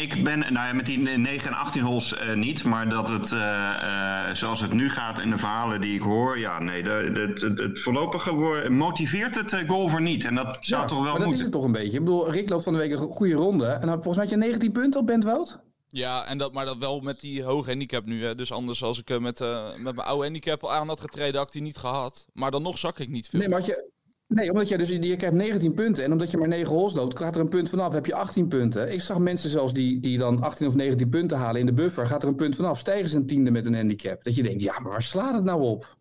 Ik 0.00 0.24
ben, 0.24 0.38
nou 0.38 0.52
ja, 0.54 0.72
met 0.72 0.86
die 0.86 0.98
9 0.98 1.48
en 1.48 1.56
18 1.56 1.82
holes 1.82 2.16
eh, 2.16 2.34
niet, 2.34 2.64
maar 2.64 2.88
dat 2.88 3.08
het 3.08 3.32
eh, 3.32 4.28
eh, 4.28 4.34
zoals 4.34 4.60
het 4.60 4.72
nu 4.72 4.90
gaat 4.90 5.20
in 5.20 5.30
de 5.30 5.38
verhalen 5.38 5.80
die 5.80 5.94
ik 5.94 6.00
hoor, 6.02 6.38
ja, 6.38 6.58
nee, 6.58 6.82
de, 6.82 7.10
de, 7.12 7.52
de- 7.54 7.62
het 7.62 7.80
voorlopige 7.80 8.32
woord- 8.34 8.68
motiveert 8.68 9.34
het 9.34 9.64
golfer 9.68 10.00
niet. 10.00 10.24
En 10.24 10.34
dat 10.34 10.58
zou 10.60 10.82
Ja, 10.82 10.86
toch 10.88 10.96
wel 11.02 11.06
maar 11.10 11.12
dat 11.12 11.20
is 11.22 11.26
moeten. 11.26 11.44
het 11.44 11.52
toch 11.54 11.64
een 11.64 11.72
beetje. 11.72 11.98
Ik 11.98 12.04
bedoel, 12.04 12.30
Rick 12.30 12.48
loopt 12.48 12.64
van 12.64 12.72
de 12.72 12.78
week 12.78 12.90
een 12.92 12.98
goede 12.98 13.34
ronde. 13.34 13.66
En 13.66 13.80
dan, 13.86 13.90
volgens 14.02 14.14
mij 14.16 14.24
had 14.24 14.30
je 14.34 14.36
19 14.36 14.72
punten 14.72 15.00
op 15.00 15.06
Bentwoud. 15.06 15.60
Ja, 15.88 16.24
en 16.24 16.38
dat, 16.38 16.52
maar 16.52 16.64
dat 16.64 16.76
wel 16.78 17.00
met 17.00 17.20
die 17.20 17.42
hoge 17.42 17.68
handicap 17.70 18.04
nu. 18.06 18.24
Hè. 18.24 18.34
Dus 18.34 18.52
anders 18.52 18.82
als 18.82 18.98
ik 19.04 19.20
met, 19.20 19.40
eh, 19.40 19.64
met 19.76 19.94
mijn 19.94 20.06
oude 20.06 20.22
handicap 20.24 20.62
al 20.62 20.72
aan 20.72 20.88
had 20.88 21.00
getreden, 21.00 21.36
had 21.36 21.46
ik 21.46 21.52
die 21.52 21.62
niet 21.62 21.76
gehad. 21.76 22.26
Maar 22.32 22.50
dan 22.50 22.62
nog 22.62 22.78
zak 22.78 22.98
ik 22.98 23.08
niet 23.08 23.28
veel. 23.28 23.38
Nee, 23.40 23.48
maar 23.48 23.58
had 23.58 23.66
je, 23.68 23.90
nee, 24.28 24.50
omdat 24.50 24.68
je 24.68 24.78
dus 24.78 24.88
je 24.88 25.16
krijgt 25.16 25.36
19 25.36 25.74
punten 25.74 26.04
en 26.04 26.12
omdat 26.12 26.30
je 26.30 26.36
maar 26.36 26.48
9 26.48 26.74
holes 26.74 26.92
loopt, 26.92 27.18
gaat 27.18 27.34
er 27.34 27.40
een 27.40 27.48
punt 27.48 27.68
vanaf. 27.68 27.92
Heb 27.92 28.06
je 28.06 28.14
18 28.14 28.48
punten. 28.48 28.92
Ik 28.92 29.00
zag 29.00 29.18
mensen 29.18 29.50
zelfs 29.50 29.72
die, 29.72 30.00
die 30.00 30.18
dan 30.18 30.42
18 30.42 30.66
of 30.66 30.74
19 30.74 31.08
punten 31.08 31.38
halen 31.38 31.60
in 31.60 31.66
de 31.66 31.72
buffer, 31.72 32.06
gaat 32.06 32.22
er 32.22 32.28
een 32.28 32.34
punt 32.34 32.56
vanaf. 32.56 32.78
Stijgen 32.78 33.08
ze 33.08 33.16
een 33.16 33.26
tiende 33.26 33.50
met 33.50 33.66
een 33.66 33.74
handicap. 33.74 34.24
Dat 34.24 34.34
je 34.34 34.42
denkt, 34.42 34.62
ja, 34.62 34.78
maar 34.78 34.90
waar 34.90 35.02
slaat 35.02 35.34
het 35.34 35.44
nou 35.44 35.62
op? 35.62 35.96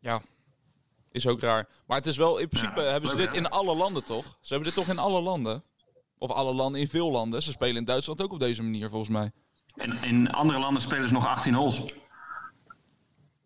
Ja, 0.00 0.22
is 1.12 1.26
ook 1.26 1.40
raar. 1.40 1.68
Maar 1.86 1.96
het 1.96 2.06
is 2.06 2.16
wel, 2.16 2.38
in 2.38 2.48
principe 2.48 2.80
Ja, 2.80 2.90
hebben 2.90 3.10
ze 3.10 3.16
dit 3.16 3.34
in 3.34 3.48
alle 3.48 3.76
landen 3.76 4.04
toch? 4.04 4.24
Ze 4.40 4.54
hebben 4.54 4.74
dit 4.74 4.84
toch 4.84 4.94
in 4.94 4.98
alle 4.98 5.22
landen? 5.22 5.64
Of 6.18 6.30
alle 6.30 6.54
landen, 6.54 6.80
in 6.80 6.88
veel 6.88 7.10
landen. 7.10 7.42
Ze 7.42 7.50
spelen 7.50 7.76
in 7.76 7.84
Duitsland 7.84 8.22
ook 8.22 8.32
op 8.32 8.40
deze 8.40 8.62
manier 8.62 8.88
volgens 8.88 9.10
mij. 9.10 9.30
En 9.74 10.02
in 10.02 10.30
andere 10.30 10.58
landen 10.58 10.82
spelen 10.82 11.08
ze 11.08 11.14
nog 11.14 11.26
18 11.26 11.54
holes. 11.54 11.82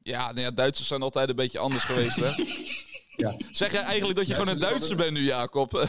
Ja, 0.01 0.25
nou 0.27 0.41
ja, 0.41 0.51
Duitsers 0.51 0.89
zijn 0.89 1.03
altijd 1.03 1.29
een 1.29 1.37
beetje 1.37 1.59
anders 1.59 1.85
geweest 1.85 2.17
hè. 2.17 2.31
Ja. 3.21 3.37
Zeg 3.53 3.73
jij 3.73 3.83
eigenlijk 3.83 4.19
dat 4.19 4.27
je 4.27 4.35
gewoon 4.35 4.49
een 4.49 4.61
Duitser 4.61 4.97
bent 4.97 5.13
nu, 5.13 5.21
Jacob? 5.21 5.73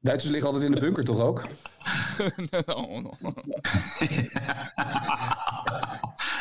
Duitsers 0.00 0.32
liggen 0.32 0.46
altijd 0.46 0.64
in 0.64 0.72
de 0.72 0.80
bunker 0.80 1.04
toch 1.04 1.20
ook? 1.20 1.46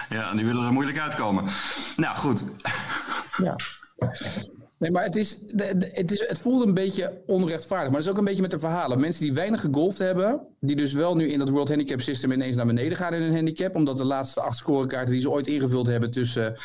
Ja, 0.09 0.33
die 0.33 0.45
willen 0.45 0.65
er 0.65 0.73
moeilijk 0.73 0.99
uitkomen. 0.99 1.43
Nou, 1.95 2.17
goed. 2.17 2.43
Ja. 3.37 3.55
Nee, 4.77 4.91
maar 4.91 5.03
het, 5.03 5.15
is, 5.15 5.37
het, 5.55 6.11
is, 6.11 6.27
het 6.27 6.39
voelt 6.39 6.65
een 6.65 6.73
beetje 6.73 7.21
onrechtvaardig. 7.25 7.87
Maar 7.87 7.97
dat 7.97 8.05
is 8.05 8.11
ook 8.11 8.17
een 8.17 8.25
beetje 8.25 8.41
met 8.41 8.51
de 8.51 8.59
verhalen. 8.59 8.99
Mensen 8.99 9.23
die 9.23 9.33
weinig 9.33 9.61
gegolfd 9.61 9.97
hebben, 9.97 10.41
die 10.59 10.75
dus 10.75 10.93
wel 10.93 11.15
nu 11.15 11.31
in 11.31 11.39
dat 11.39 11.49
World 11.49 11.69
Handicap 11.69 12.01
System 12.01 12.31
ineens 12.31 12.55
naar 12.55 12.65
beneden 12.65 12.97
gaan 12.97 13.13
in 13.13 13.21
hun 13.21 13.33
handicap, 13.35 13.75
omdat 13.75 13.97
de 13.97 14.05
laatste 14.05 14.41
acht 14.41 14.57
scorekaarten 14.57 15.11
die 15.11 15.21
ze 15.21 15.29
ooit 15.29 15.47
ingevuld 15.47 15.87
hebben 15.87 16.11
tussen 16.11 16.57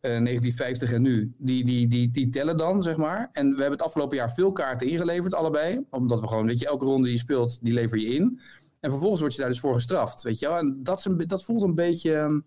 1950 0.00 0.92
en 0.92 1.02
nu, 1.02 1.32
die, 1.38 1.64
die, 1.64 1.88
die, 1.88 2.10
die 2.10 2.28
tellen 2.28 2.56
dan, 2.56 2.82
zeg 2.82 2.96
maar. 2.96 3.28
En 3.32 3.44
we 3.50 3.60
hebben 3.60 3.78
het 3.78 3.82
afgelopen 3.86 4.16
jaar 4.16 4.32
veel 4.34 4.52
kaarten 4.52 4.88
ingeleverd, 4.88 5.34
allebei. 5.34 5.84
Omdat 5.90 6.20
we 6.20 6.28
gewoon, 6.28 6.46
weet 6.46 6.58
je, 6.58 6.66
elke 6.66 6.84
ronde 6.84 7.02
die 7.04 7.12
je 7.12 7.18
speelt, 7.18 7.58
die 7.62 7.72
lever 7.72 7.98
je 7.98 8.14
in. 8.14 8.40
En 8.80 8.90
vervolgens 8.90 9.20
word 9.20 9.32
je 9.34 9.40
daar 9.40 9.50
dus 9.50 9.60
voor 9.60 9.74
gestraft, 9.74 10.22
weet 10.22 10.38
je 10.38 10.48
wel. 10.48 10.56
En 10.58 10.78
dat, 10.82 10.98
is 10.98 11.04
een, 11.04 11.24
dat 11.26 11.44
voelt 11.44 11.62
een 11.62 11.74
beetje... 11.74 12.14
ehm, 12.14 12.38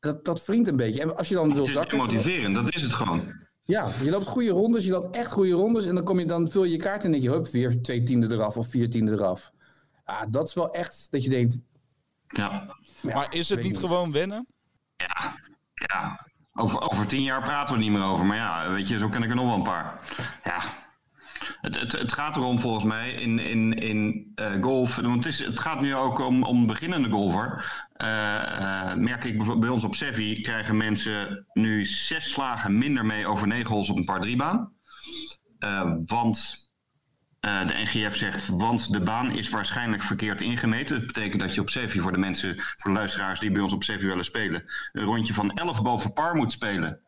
Dat, 0.00 0.24
dat 0.24 0.46
wringt 0.46 0.68
een 0.68 0.76
beetje. 0.76 1.00
En 1.00 1.16
als 1.16 1.28
je 1.28 1.34
dan 1.34 1.48
wil 1.48 1.56
Het 1.58 1.66
is 1.68 1.72
zakken... 1.74 1.98
motiverend, 1.98 2.54
dat 2.54 2.74
is 2.74 2.82
het 2.82 2.92
gewoon. 2.92 3.22
Ja, 3.64 3.92
je 4.02 4.10
loopt 4.10 4.26
goede 4.26 4.50
rondes, 4.50 4.84
je 4.84 4.90
loopt 4.90 5.16
echt 5.16 5.30
goede 5.32 5.52
rondes. 5.52 5.86
En 5.86 5.94
dan, 5.94 6.04
kom 6.04 6.18
je, 6.18 6.26
dan 6.26 6.50
vul 6.50 6.64
je 6.64 6.70
je 6.70 6.76
kaart 6.76 7.04
en 7.04 7.10
denk 7.10 7.22
je, 7.22 7.30
hup, 7.30 7.48
weer 7.48 7.82
twee 7.82 8.02
tienden 8.02 8.32
eraf 8.32 8.56
of 8.56 8.68
vier 8.68 8.90
tienden 8.90 9.14
eraf. 9.14 9.52
Ja, 10.06 10.26
dat 10.26 10.48
is 10.48 10.54
wel 10.54 10.70
echt 10.70 11.06
dat 11.10 11.24
je 11.24 11.30
denkt... 11.30 11.58
Ja, 12.26 12.76
ja, 13.02 13.14
maar 13.14 13.34
is 13.34 13.48
het 13.48 13.62
niet 13.62 13.78
gewoon 13.78 14.12
wennen? 14.12 14.46
ja, 14.96 15.34
ja. 15.74 16.26
Over, 16.56 16.80
over 16.80 17.06
tien 17.06 17.22
jaar 17.22 17.42
praten 17.42 17.74
we 17.74 17.80
niet 17.80 17.90
meer 17.90 18.04
over. 18.04 18.26
Maar 18.26 18.36
ja, 18.36 18.70
weet 18.70 18.88
je, 18.88 18.98
zo 18.98 19.08
ken 19.08 19.22
ik 19.22 19.28
er 19.30 19.36
nog 19.36 19.46
wel 19.46 19.54
een 19.54 19.62
paar. 19.62 20.00
Ja. 20.44 20.60
Het, 21.60 21.80
het, 21.80 21.92
het 21.92 22.12
gaat 22.12 22.36
erom 22.36 22.58
volgens 22.58 22.84
mij 22.84 23.10
in, 23.10 23.38
in, 23.38 23.74
in 23.74 24.32
eh, 24.34 24.62
golf. 24.62 24.96
Want 24.96 25.16
het, 25.16 25.26
is, 25.26 25.44
het 25.44 25.60
gaat 25.60 25.80
nu 25.80 25.94
ook 25.94 26.18
om, 26.18 26.42
om 26.42 26.66
beginnende 26.66 27.10
golfer. 27.10 27.64
Eh, 27.92 28.90
eh, 28.90 28.96
merk 28.96 29.24
ik 29.24 29.60
bij 29.60 29.68
ons 29.68 29.84
op 29.84 29.94
Sevi 29.94 30.40
krijgen 30.40 30.76
mensen 30.76 31.46
nu 31.52 31.84
zes 31.84 32.30
slagen 32.30 32.78
minder 32.78 33.06
mee 33.06 33.26
over 33.26 33.46
negen 33.46 33.70
holes 33.70 33.90
op 33.90 33.96
een 33.96 34.04
par 34.04 34.20
3 34.20 34.36
baan. 34.36 34.72
Eh, 35.58 35.92
want 36.06 36.65
eh, 37.46 37.66
de 37.66 37.74
NGF 37.84 38.16
zegt, 38.16 38.46
want 38.46 38.92
de 38.92 39.00
baan 39.00 39.30
is 39.30 39.48
waarschijnlijk 39.48 40.02
verkeerd 40.02 40.40
ingemeten. 40.40 40.98
Dat 40.98 41.06
betekent 41.06 41.42
dat 41.42 41.54
je 41.54 41.60
op 41.60 41.70
Sevi, 41.70 42.00
voor 42.00 42.12
de 42.12 42.18
mensen, 42.18 42.54
voor 42.56 42.90
de 42.90 42.96
luisteraars 42.96 43.40
die 43.40 43.50
bij 43.50 43.62
ons 43.62 43.72
op 43.72 43.82
Sevi 43.82 44.06
willen 44.06 44.24
spelen, 44.24 44.64
een 44.92 45.04
rondje 45.04 45.34
van 45.34 45.50
11 45.50 45.82
boven 45.82 46.12
par 46.12 46.34
moet 46.34 46.52
spelen 46.52 47.00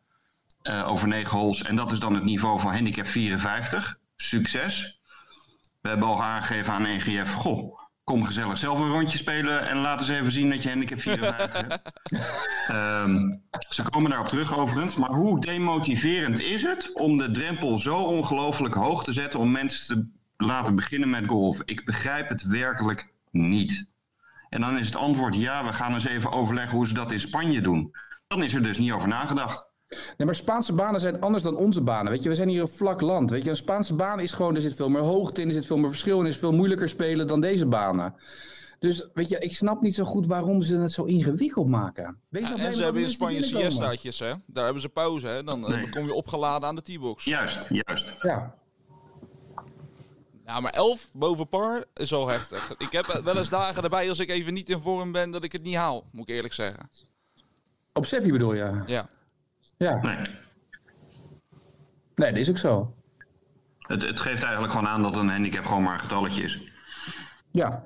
eh, 0.61 0.87
over 0.87 1.07
9 1.07 1.37
holes. 1.37 1.63
En 1.63 1.75
dat 1.75 1.91
is 1.91 1.99
dan 1.99 2.13
het 2.13 2.23
niveau 2.23 2.59
van 2.59 2.73
handicap 2.73 3.07
54. 3.07 3.97
Succes. 4.15 4.99
We 5.81 5.89
hebben 5.89 6.07
al 6.07 6.23
aangegeven 6.23 6.73
aan 6.73 6.81
NGF, 6.81 7.33
goh, 7.33 7.79
kom 8.03 8.25
gezellig 8.25 8.57
zelf 8.57 8.79
een 8.79 8.91
rondje 8.91 9.17
spelen 9.17 9.67
en 9.67 9.77
laat 9.77 9.99
eens 9.99 10.09
even 10.09 10.31
zien 10.31 10.49
dat 10.49 10.63
je 10.63 10.69
handicap 10.69 11.01
54 11.01 11.61
hebt. 11.61 11.81
Ehm, 12.67 13.17
ze 13.69 13.83
komen 13.89 14.09
daarop 14.09 14.27
terug 14.27 14.57
overigens. 14.57 14.95
Maar 14.95 15.09
hoe 15.09 15.41
demotiverend 15.41 16.39
is 16.39 16.63
het 16.63 16.93
om 16.93 17.17
de 17.17 17.31
drempel 17.31 17.79
zo 17.79 17.97
ongelooflijk 17.97 18.73
hoog 18.73 19.03
te 19.03 19.13
zetten 19.13 19.39
om 19.39 19.51
mensen 19.51 19.87
te 19.87 20.18
laten 20.45 20.75
beginnen 20.75 21.09
met 21.09 21.25
golf? 21.27 21.61
Ik 21.65 21.85
begrijp 21.85 22.29
het 22.29 22.43
werkelijk 22.47 23.07
niet. 23.31 23.89
En 24.49 24.61
dan 24.61 24.77
is 24.77 24.85
het 24.85 24.95
antwoord 24.95 25.35
ja, 25.35 25.65
we 25.65 25.73
gaan 25.73 25.93
eens 25.93 26.07
even 26.07 26.31
overleggen 26.31 26.77
hoe 26.77 26.87
ze 26.87 26.93
dat 26.93 27.11
in 27.11 27.19
Spanje 27.19 27.61
doen. 27.61 27.91
Dan 28.27 28.43
is 28.43 28.53
er 28.53 28.63
dus 28.63 28.77
niet 28.77 28.91
over 28.91 29.07
nagedacht. 29.07 29.67
Nee, 30.17 30.25
maar 30.25 30.35
Spaanse 30.35 30.73
banen 30.73 31.01
zijn 31.01 31.21
anders 31.21 31.43
dan 31.43 31.55
onze 31.55 31.81
banen. 31.81 32.11
Weet 32.11 32.23
je, 32.23 32.29
we 32.29 32.35
zijn 32.35 32.49
hier 32.49 32.61
een 32.61 32.71
vlak 32.75 33.01
land. 33.01 33.29
Weet 33.29 33.43
je, 33.43 33.49
een 33.49 33.55
Spaanse 33.55 33.95
baan 33.95 34.19
is 34.19 34.31
gewoon, 34.33 34.55
er 34.55 34.61
zit 34.61 34.75
veel 34.75 34.89
meer 34.89 35.01
hoogte 35.01 35.41
in, 35.41 35.47
er 35.47 35.53
zit 35.53 35.65
veel 35.65 35.77
meer 35.77 35.89
verschil 35.89 36.19
in, 36.19 36.25
is 36.25 36.37
veel 36.37 36.51
moeilijker 36.53 36.89
spelen 36.89 37.27
dan 37.27 37.41
deze 37.41 37.65
banen. 37.65 38.13
Dus 38.79 39.09
weet 39.13 39.29
je, 39.29 39.39
ik 39.39 39.55
snap 39.55 39.81
niet 39.81 39.95
zo 39.95 40.03
goed 40.03 40.25
waarom 40.25 40.61
ze 40.61 40.77
het 40.77 40.91
zo 40.91 41.03
ingewikkeld 41.03 41.67
maken. 41.67 42.19
Wees 42.29 42.43
nou 42.43 42.55
blij 42.55 42.67
en 42.67 42.73
ze 42.75 42.83
hebben 42.83 43.01
in 43.01 43.09
Spanje 43.09 43.43
siestaatjes, 43.43 44.19
hè? 44.19 44.33
Daar 44.45 44.63
hebben 44.63 44.81
ze 44.81 44.89
pauze, 44.89 45.27
hè? 45.27 45.43
Dan, 45.43 45.63
eh, 45.63 45.69
Nee. 45.69 45.81
dan 45.81 45.89
kom 45.89 46.05
je 46.05 46.13
opgeladen 46.13 46.67
aan 46.67 46.75
de 46.75 46.81
T-box. 46.81 47.23
Juist, 47.23 47.67
juist. 47.69 48.15
Ja. 48.21 48.55
Ja, 50.49 50.59
maar 50.59 50.71
11 50.73 51.09
boven 51.13 51.47
par 51.47 51.85
is 51.93 52.09
wel 52.09 52.27
heftig. 52.27 52.73
Ik 52.77 52.91
heb 52.91 53.05
wel 53.23 53.37
eens 53.37 53.49
dagen 53.49 53.83
erbij 53.83 54.09
als 54.09 54.19
ik 54.19 54.29
even 54.29 54.53
niet 54.53 54.69
in 54.69 54.81
vorm 54.81 55.11
ben 55.11 55.31
dat 55.31 55.43
ik 55.43 55.51
het 55.51 55.63
niet 55.63 55.75
haal, 55.75 56.03
moet 56.11 56.29
ik 56.29 56.35
eerlijk 56.35 56.53
zeggen. 56.53 56.89
Op 57.93 58.05
Seffi 58.05 58.31
bedoel 58.31 58.53
je? 58.53 58.83
Ja. 58.85 59.09
Ja. 59.77 60.01
Nee. 60.01 60.17
Nee, 62.15 62.29
dat 62.31 62.39
is 62.39 62.49
ook 62.49 62.57
zo. 62.57 62.93
Het, 63.77 64.01
het 64.01 64.19
geeft 64.19 64.43
eigenlijk 64.43 64.73
gewoon 64.73 64.87
aan 64.87 65.01
dat 65.01 65.15
een 65.15 65.29
handicap 65.29 65.65
gewoon 65.65 65.83
maar 65.83 65.93
een 65.93 65.99
getalletje 65.99 66.43
is. 66.43 66.61
Ja. 67.51 67.83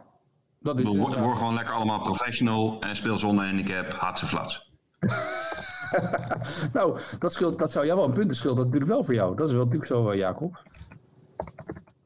Dat 0.60 0.80
is 0.80 0.86
We 0.86 0.98
wo- 0.98 1.20
word 1.20 1.38
gewoon 1.38 1.54
lekker 1.54 1.74
allemaal 1.74 2.02
professional 2.02 2.82
en 2.82 2.96
speel 2.96 3.18
zonder 3.18 3.46
handicap, 3.46 3.94
hartse 3.94 4.26
flats. 4.28 4.72
Nou, 6.74 7.00
dat, 7.20 7.34
scheelt, 7.34 7.60
dat 7.60 7.72
zou 7.72 7.86
jou 7.86 7.98
wel 8.00 8.08
een 8.08 8.14
punt 8.14 8.28
beschillen. 8.28 8.56
Dat 8.56 8.66
natuurlijk 8.66 8.92
wel 8.92 9.04
voor 9.04 9.14
jou. 9.14 9.36
Dat 9.36 9.48
is 9.48 9.54
wel 9.54 9.62
natuurlijk 9.64 9.92
zo, 9.92 10.10
eh, 10.10 10.18
Jacob. 10.18 10.62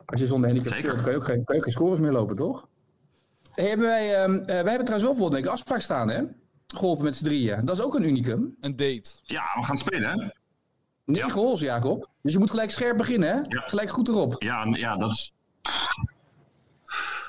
Als 0.08 0.20
je 0.20 0.28
zonder 0.28 0.50
handicap 0.50 0.74
Zeker. 0.74 0.90
speelt, 0.90 1.04
kan 1.04 1.12
je 1.12 1.18
ook 1.18 1.26
geen, 1.26 1.44
kan 1.44 1.56
je 1.56 1.62
ook 1.62 1.64
geen 1.64 1.74
scores 1.74 2.00
meer 2.00 2.12
lopen, 2.12 2.36
toch? 2.36 2.68
Hey, 3.52 3.68
hebben 3.68 3.88
wij, 3.88 4.16
ehm, 4.16 4.34
eh, 4.34 4.46
wij 4.46 4.56
hebben 4.56 4.86
trouwens 4.86 5.02
wel 5.02 5.14
volgende 5.16 5.36
week 5.36 5.46
een 5.46 5.52
afspraak 5.52 5.82
staan, 5.82 6.10
hè? 6.10 6.24
Golven 6.76 7.04
met 7.04 7.16
z'n 7.16 7.24
drieën. 7.24 7.66
Dat 7.66 7.78
is 7.78 7.84
ook 7.84 7.96
een 7.96 8.04
unicum. 8.08 8.56
Een 8.62 8.76
date. 8.76 9.10
Ja, 9.24 9.44
we 9.60 9.64
gaan 9.64 9.78
spelen, 9.78 10.10
hè? 10.10 10.30
Negen 11.06 11.32
holes, 11.32 11.60
Jacob. 11.60 12.08
Dus 12.22 12.34
je 12.34 12.40
moet 12.40 12.50
gelijk 12.50 12.72
scherp 12.72 12.98
beginnen, 12.98 13.30
hè? 13.30 13.36
Ja. 13.36 13.64
Gelijk 13.66 13.90
goed 13.90 14.08
erop. 14.08 14.36
Ja, 14.38 14.66
ja 14.72 14.98
dat 14.98 15.12
is... 15.12 15.34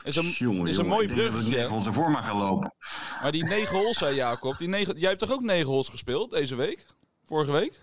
Is 0.04 0.16
een, 0.16 0.24
Jongen, 0.38 0.66
is 0.66 0.76
een 0.76 0.84
jongen, 0.84 0.86
mooi 0.86 1.08
ik 1.08 1.14
denk 1.14 1.18
dat 1.18 1.26
ik 1.26 1.30
bruggetje. 1.32 1.56
negen 1.56 1.70
holes 1.70 1.86
ervoor 1.86 2.10
mag 2.10 2.26
gaan 2.26 2.36
lopen. 2.36 2.72
Maar 3.22 3.32
die 3.32 3.44
9 3.44 3.78
holes, 3.78 3.98
zei 3.98 4.14
Jacob. 4.14 4.58
Die 4.58 4.68
negen, 4.68 4.98
jij 4.98 5.08
hebt 5.08 5.20
toch 5.20 5.32
ook 5.32 5.42
9 5.42 5.66
holes 5.70 5.88
gespeeld 5.88 6.30
deze 6.30 6.54
week? 6.54 6.86
Vorige 7.26 7.52
week? 7.52 7.80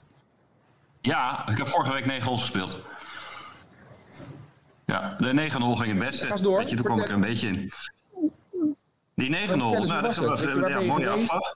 Ja, 1.01 1.47
ik 1.47 1.57
heb 1.57 1.67
vorige 1.67 1.91
week 1.91 2.05
negen 2.05 2.23
holes 2.23 2.41
gespeeld. 2.41 2.77
Ja, 4.85 5.15
de 5.19 5.33
negende 5.33 5.65
hole 5.65 5.77
ging 5.77 5.89
het 5.99 6.09
beste. 6.09 6.25
Ga 6.25 6.31
eens 6.31 6.41
door. 6.41 6.57
Weet 6.57 6.69
je, 6.69 6.75
toen 6.75 6.85
kwam 6.85 6.99
ik 6.99 7.05
er 7.05 7.11
een 7.13 7.21
beetje 7.21 7.47
in. 7.47 7.71
Die 9.15 9.29
negende 9.29 9.47
Vertel 9.47 9.67
hole, 9.67 9.77
eens, 9.79 9.87
nou, 9.89 9.99
hoe 9.99 10.01
dat 10.01 10.17
was 10.27 10.39
geweest? 10.39 11.07
afslag. 11.09 11.55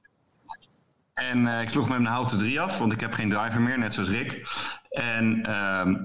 En 1.13 1.47
eh, 1.47 1.61
ik 1.61 1.69
sloeg 1.69 1.89
met 1.89 1.97
mijn 1.99 2.13
houten 2.13 2.37
drie 2.37 2.61
af, 2.61 2.77
want 2.77 2.91
ik 2.91 2.99
heb 2.99 3.13
geen 3.13 3.29
driver 3.29 3.61
meer, 3.61 3.77
net 3.79 3.93
zoals 3.93 4.09
Rick. 4.09 4.47
En 4.89 5.41
ehm, 5.45 5.95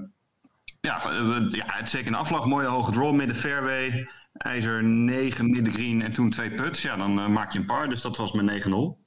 ja, 0.81 0.99
we- 1.03 1.47
ja, 1.51 1.63
het 1.67 1.83
is 1.85 1.91
zeker 1.91 2.07
een 2.07 2.15
afslag, 2.17 2.45
mooie 2.45 2.67
hoge 2.67 2.91
draw, 2.91 3.13
midden 3.13 3.35
fairway. 3.35 4.09
IJzer 4.33 4.83
9 4.83 5.49
midden 5.49 5.73
green 5.73 6.01
en 6.01 6.11
toen 6.11 6.29
twee 6.29 6.51
puts. 6.51 6.81
Ja, 6.81 6.95
dan 6.95 7.19
eh, 7.19 7.27
maak 7.27 7.51
je 7.51 7.59
een 7.59 7.65
par, 7.65 7.89
dus 7.89 8.01
dat 8.01 8.17
was 8.17 8.31
mijn 8.31 8.63
9-0. 8.63 8.97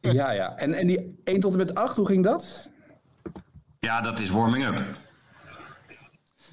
Ja, 0.00 0.30
ja. 0.30 0.56
En, 0.56 0.72
en 0.74 0.86
die 0.86 1.20
1 1.24 1.40
tot 1.40 1.52
en 1.52 1.58
met 1.58 1.74
8, 1.74 1.96
hoe 1.96 2.06
ging 2.06 2.24
dat? 2.24 2.70
Ja, 3.80 4.00
dat 4.00 4.20
is 4.20 4.28
warming 4.30 4.66
up. 4.66 4.74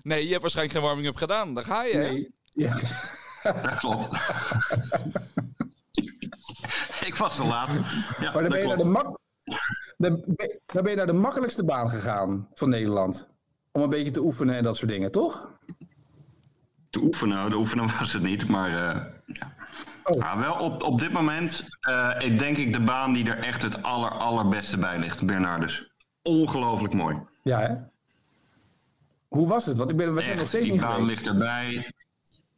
Nee, 0.04 0.24
je 0.24 0.30
hebt 0.30 0.42
waarschijnlijk 0.42 0.78
geen 0.78 0.88
warming-up 0.88 1.16
gedaan. 1.16 1.54
Daar 1.54 1.64
ga 1.64 1.84
je, 1.84 1.98
hè? 1.98 2.30
Ja. 2.50 2.80
Dat 3.62 3.76
klopt. 3.76 4.06
ik 7.08 7.16
was 7.16 7.36
te 7.36 7.46
laat. 7.46 7.70
Ja, 8.20 8.32
Maar 8.32 8.42
dan 8.42 8.52
ben 8.52 8.60
je, 8.60 8.68
naar 8.68 8.78
de 8.78 8.84
mak 8.84 9.18
dan 9.98 10.24
ben 10.26 10.62
dan 10.66 10.84
ben 10.84 10.90
je 10.92 10.98
naar 10.98 11.06
de 11.06 11.14
makkelijkste 11.14 11.66
baan 11.66 11.90
gegaan 11.90 12.48
van 12.54 12.70
Nederland. 12.70 13.30
Om 13.72 13.82
een 13.82 13.90
beetje 13.90 14.12
te 14.12 14.22
oefenen 14.24 14.56
en 14.56 14.64
dat 14.64 14.76
soort 14.78 14.92
dingen, 14.92 15.12
toch? 15.12 15.52
Te 16.90 17.00
oefenen, 17.00 17.50
de 17.50 17.56
oefenen 17.56 17.98
was 18.00 18.14
het 18.14 18.22
niet, 18.22 18.48
maar 18.48 18.70
eh, 18.70 19.06
ja. 19.26 19.54
Oh. 20.04 20.20
Maar 20.20 20.40
wel 20.40 20.56
op, 20.56 20.84
op 20.84 21.00
dit 21.00 21.12
moment, 21.12 21.68
eh, 21.80 22.12
ik 22.20 22.40
denk 22.40 22.58
ik 22.58 22.74
de 22.74 22.82
baan 22.82 23.14
die 23.14 23.30
er 23.30 23.38
echt 23.38 23.62
het 23.62 23.84
aller, 23.84 24.12
allerbeste 24.12 24.78
bij 24.78 25.00
ligt, 25.00 25.26
Bernardus. 25.26 25.92
Ongelooflijk 26.22 26.94
mooi. 26.94 27.18
Ja, 27.44 27.60
hè? 27.60 27.76
Hoe 29.34 29.48
was 29.48 29.66
het? 29.66 29.78
Want 29.78 29.90
ik 29.90 29.98
ben, 29.98 30.16
we 30.16 30.22
zijn 30.22 30.38
nog 30.38 30.48
steeds 30.48 30.64
die 30.64 30.72
niet 30.74 30.82
baan 30.82 30.92
geweest. 30.94 31.10
ligt 31.10 31.28
erbij. 31.28 31.92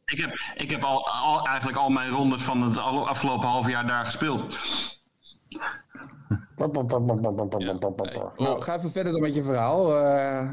Ik 0.04 0.18
heb, 0.20 0.40
ik 0.56 0.70
heb 0.70 0.82
al, 0.82 1.08
al, 1.08 1.46
eigenlijk 1.46 1.78
al 1.78 1.88
mijn 1.90 2.10
rondes 2.10 2.42
van 2.42 2.62
het 2.62 2.76
afgelopen 2.78 3.48
half 3.48 3.68
jaar 3.70 3.86
daar 3.86 4.04
gespeeld. 4.04 4.56
Nou, 8.36 8.62
ga 8.62 8.74
even 8.76 8.92
verder 8.92 9.12
dan 9.12 9.20
met 9.20 9.34
je 9.34 9.42
verhaal. 9.42 9.98
eh 9.98 10.52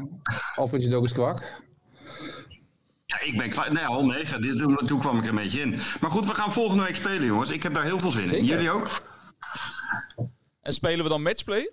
Alfred 0.54 0.82
Jodokus 0.82 1.12
kwak. 1.12 1.62
Ja, 3.06 3.20
ik 3.20 3.36
ben 3.38 3.50
klaar. 3.50 3.72
Nee, 3.72 3.84
al 3.86 4.06
negen. 4.06 4.42
Dit- 4.42 4.58
Toen, 4.58 4.76
toen 4.86 5.00
kwam 5.00 5.16
ik 5.18 5.22
er 5.22 5.28
een 5.28 5.34
beetje 5.34 5.60
in. 5.60 5.80
Maar 6.00 6.10
goed, 6.10 6.26
we 6.26 6.34
gaan 6.34 6.52
volgende 6.52 6.82
week 6.82 6.96
spelen, 6.96 7.24
jongens. 7.26 7.50
Ik 7.50 7.62
heb 7.62 7.74
daar 7.74 7.84
heel 7.84 7.98
veel 7.98 8.10
zin 8.10 8.32
in. 8.32 8.44
Jullie 8.44 8.70
ook? 8.70 9.02
En 10.62 10.72
spelen 10.72 11.02
we 11.04 11.10
dan 11.10 11.22
matchplay? 11.22 11.70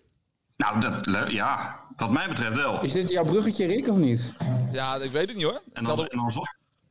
Nou, 0.58 0.80
dat, 0.80 1.32
ja, 1.32 1.80
wat 1.98 2.12
mij 2.12 2.28
betreft 2.28 2.56
wel. 2.56 2.84
Is 2.84 2.92
dit 2.92 3.10
jouw 3.10 3.24
bruggetje, 3.24 3.66
Rick, 3.66 3.88
of 3.88 3.98
niet? 3.98 4.34
Ja, 4.72 4.96
ik 4.96 5.12
weet 5.12 5.28
het 5.28 5.36
niet 5.36 5.46
hoor. 5.46 5.62
En 5.74 5.84
dan, 5.84 6.08
en 6.08 6.18
dan 6.18 6.32
zo- 6.32 6.42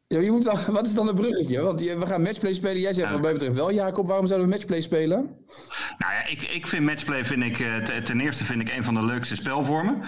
Ja, 0.06 0.18
je 0.20 0.30
moet 0.30 0.44
dan, 0.44 0.58
wat 0.78 0.86
is 0.86 0.94
dan 0.94 1.08
een 1.08 1.14
bruggetje? 1.14 1.60
Want 1.60 1.80
je- 1.80 1.98
we 1.98 2.06
gaan 2.06 2.22
matchplay 2.22 2.54
spelen. 2.54 2.80
Jij 2.80 2.92
zegt 2.92 3.06
Ja. 3.06 3.12
wat 3.12 3.22
mij 3.22 3.32
betreft 3.32 3.54
wel, 3.54 3.72
Jacob. 3.72 4.06
Waarom 4.06 4.26
zouden 4.26 4.48
we 4.48 4.54
matchplay 4.54 4.80
spelen? 4.80 5.36
Nou 5.98 6.12
ja, 6.12 6.26
ik, 6.26 6.42
ik 6.42 6.66
vind 6.66 6.84
matchplay 6.84 7.24
vind 7.24 7.42
ik, 7.42 7.58
eh, 7.58 7.76
te- 7.76 8.02
ten 8.02 8.20
eerste 8.20 8.44
vind 8.44 8.60
ik 8.60 8.76
een 8.76 8.82
van 8.82 8.94
de 8.94 9.02
leukste 9.04 9.34
spelvormen. 9.34 10.02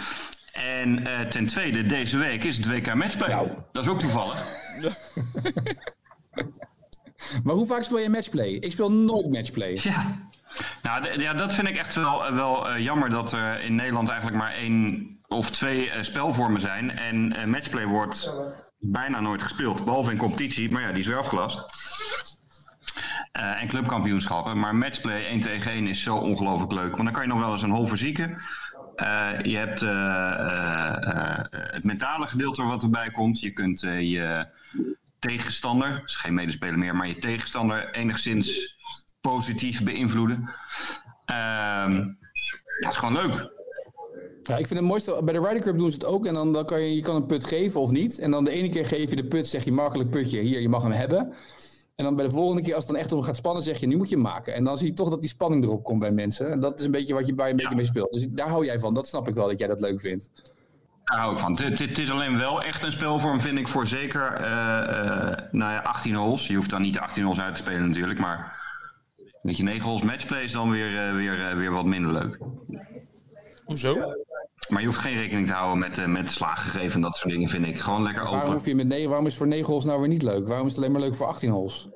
En 0.52 1.06
eh, 1.06 1.20
ten 1.26 1.46
tweede, 1.46 1.86
deze 1.86 2.18
week 2.18 2.44
is 2.44 2.56
het 2.56 2.66
WK 2.66 2.94
matchplay. 2.94 3.28
Nou. 3.28 3.48
Dat 3.72 3.82
is 3.84 3.90
ook 3.90 4.00
toevallig. 4.00 4.44
Maar 7.44 7.54
hoe 7.54 7.66
vaak 7.66 7.82
speel 7.82 7.98
je 7.98 8.08
matchplay? 8.08 8.48
Ik 8.50 8.72
speel 8.72 8.92
nooit 8.92 9.30
matchplay. 9.30 9.78
Ja. 9.82 10.28
Nou, 10.82 11.20
ja, 11.20 11.34
dat 11.34 11.52
vind 11.52 11.68
ik 11.68 11.76
echt 11.76 11.94
wel, 11.94 12.32
wel 12.34 12.68
eh, 12.68 12.84
jammer 12.84 13.10
dat 13.10 13.32
er 13.32 13.60
in 13.60 13.74
Nederland 13.74 14.08
eigenlijk 14.08 14.38
maar 14.38 14.52
één 14.52 15.10
of 15.28 15.50
twee 15.50 15.90
eh, 15.90 16.02
spelvormen 16.02 16.60
zijn. 16.60 16.98
En 16.98 17.36
eh, 17.36 17.44
matchplay 17.44 17.86
wordt 17.86 18.34
bijna 18.78 19.20
nooit 19.20 19.42
gespeeld. 19.42 19.84
Behalve 19.84 20.10
in 20.10 20.18
competitie, 20.18 20.70
maar 20.70 20.82
ja, 20.82 20.88
die 20.88 21.00
is 21.00 21.06
weer 21.06 21.18
afgelast. 21.18 21.66
Eh, 23.32 23.62
en 23.62 23.68
clubkampioenschappen. 23.68 24.58
Maar 24.58 24.74
matchplay 24.74 25.26
1 25.26 25.40
tegen 25.40 25.70
1 25.70 25.86
is 25.86 26.02
zo 26.02 26.16
ongelooflijk 26.16 26.72
leuk. 26.72 26.90
Want 26.90 27.04
dan 27.04 27.12
kan 27.12 27.22
je 27.22 27.28
nog 27.28 27.38
wel 27.38 27.52
eens 27.52 27.62
een 27.62 27.70
hol 27.70 27.86
verzieken. 27.86 28.42
Eh, 28.96 29.30
je 29.42 29.56
hebt 29.56 29.82
eh, 29.82 30.32
eh, 30.32 30.96
eh, 31.02 31.44
het 31.50 31.84
mentale 31.84 32.26
gedeelte 32.26 32.62
wat 32.62 32.82
erbij 32.82 33.10
komt. 33.10 33.40
Je 33.40 33.50
kunt 33.50 33.82
eh, 33.82 34.00
je 34.00 34.46
tegenstander, 35.18 35.94
het 35.94 36.10
is 36.10 36.16
geen 36.16 36.34
medespeler 36.34 36.78
meer, 36.78 36.96
maar 36.96 37.06
je 37.06 37.18
tegenstander 37.18 37.90
enigszins 37.90 38.76
positief 39.22 39.82
beïnvloeden. 39.84 40.50
Ehm 41.24 42.14
ja, 42.82 42.88
het 42.88 42.92
is 42.92 42.96
gewoon 42.96 43.14
leuk. 43.14 43.50
Ja, 44.42 44.56
ik 44.56 44.66
vind 44.66 44.80
het 44.80 44.88
mooiste, 44.88 45.20
bij 45.24 45.34
de 45.34 45.40
Ryder 45.40 45.62
Cup 45.62 45.78
doen 45.78 45.88
ze 45.88 45.94
het 45.94 46.04
ook. 46.04 46.26
En 46.26 46.34
dan, 46.34 46.52
dan 46.52 46.66
kan 46.66 46.80
je, 46.80 46.94
je 46.94 47.02
kan 47.02 47.16
een 47.16 47.26
put 47.26 47.44
geven 47.44 47.80
of 47.80 47.90
niet. 47.90 48.18
En 48.18 48.30
dan 48.30 48.44
de 48.44 48.50
ene 48.50 48.68
keer 48.68 48.86
geef 48.86 49.10
je 49.10 49.16
de 49.16 49.24
put, 49.24 49.46
zeg 49.46 49.64
je 49.64 49.72
makkelijk 49.72 50.10
putje, 50.10 50.40
hier, 50.40 50.60
je 50.60 50.68
mag 50.68 50.82
hem 50.82 50.92
hebben. 50.92 51.34
En 51.96 52.04
dan 52.04 52.16
bij 52.16 52.24
de 52.24 52.30
volgende 52.30 52.62
keer, 52.62 52.74
als 52.74 52.84
het 52.84 52.92
dan 52.92 53.02
echt 53.02 53.12
om 53.12 53.22
gaat 53.22 53.36
spannen, 53.36 53.62
zeg 53.62 53.78
je, 53.78 53.86
nu 53.86 53.96
moet 53.96 54.08
je 54.08 54.14
hem 54.14 54.24
maken. 54.24 54.54
En 54.54 54.64
dan 54.64 54.78
zie 54.78 54.86
je 54.86 54.92
toch 54.92 55.10
dat 55.10 55.20
die 55.20 55.30
spanning 55.30 55.64
erop 55.64 55.84
komt 55.84 56.00
bij 56.00 56.12
mensen. 56.12 56.50
En 56.50 56.60
dat 56.60 56.80
is 56.80 56.86
een 56.86 56.92
beetje 56.92 57.14
wat 57.14 57.26
je, 57.26 57.34
waar 57.34 57.46
je 57.46 57.52
een 57.52 57.58
beetje 57.58 57.76
mee 57.76 57.84
speelt. 57.84 58.12
Dus 58.12 58.28
daar 58.28 58.48
hou 58.48 58.64
jij 58.64 58.78
van. 58.78 58.94
Dat 58.94 59.06
snap 59.06 59.28
ik 59.28 59.34
wel, 59.34 59.48
dat 59.48 59.58
jij 59.58 59.68
dat 59.68 59.80
leuk 59.80 60.00
vindt. 60.00 60.30
Daar 61.04 61.18
hou 61.18 61.32
ik 61.32 61.38
van. 61.38 61.56
Het, 61.56 61.98
is 61.98 62.10
alleen 62.10 62.38
wel 62.38 62.62
echt 62.62 62.82
een 62.82 62.92
spelvorm, 62.92 63.40
vind 63.40 63.58
ik, 63.58 63.68
voor 63.68 63.86
zeker 63.86 64.32
eh, 64.32 64.42
nou 65.50 65.72
ja, 65.72 65.82
18 65.82 66.14
holes. 66.14 66.46
Je 66.46 66.56
hoeft 66.56 66.70
dan 66.70 66.82
niet 66.82 66.94
de 66.94 67.00
18 67.00 67.22
holes 67.22 67.40
uit 67.40 67.54
te 67.54 67.60
spelen 67.60 67.88
natuurlijk, 67.88 68.18
maar 68.18 68.61
met 69.42 69.56
je 69.56 69.62
9 69.62 69.88
holes 69.88 70.02
matchplay 70.02 70.42
is 70.42 70.52
dan 70.52 70.70
weer, 70.70 70.96
eh, 70.96 71.14
weer, 71.14 71.48
eh, 71.48 71.56
weer 71.56 71.70
wat 71.70 71.84
minder 71.84 72.12
leuk. 72.12 72.38
Hoezo? 73.64 74.14
Maar 74.68 74.80
je 74.80 74.86
hoeft 74.86 74.98
geen 74.98 75.16
rekening 75.16 75.46
te 75.46 75.52
houden 75.52 75.78
met, 75.78 75.98
eh, 75.98 76.06
met 76.06 76.30
slagen 76.30 76.70
geven 76.70 76.92
en 76.92 77.00
dat 77.00 77.16
soort 77.16 77.32
dingen, 77.32 77.48
vind 77.48 77.66
ik. 77.66 77.80
Gewoon 77.80 78.02
lekker 78.02 78.22
Waarom, 78.22 78.40
open. 78.40 78.52
hoef 78.52 78.66
je 78.66 78.74
met 78.74 78.86
negen, 78.86 79.08
waarom 79.08 79.26
is 79.26 79.36
voor 79.36 79.46
9 79.46 79.66
holes 79.66 79.84
nou 79.84 80.00
weer 80.00 80.08
niet 80.08 80.22
leuk? 80.22 80.46
Waarom 80.46 80.66
is 80.66 80.72
het 80.72 80.80
alleen 80.80 80.92
maar 80.92 81.00
leuk 81.08 81.16
voor 81.16 81.26
18 81.26 81.50
holes? 81.50 81.88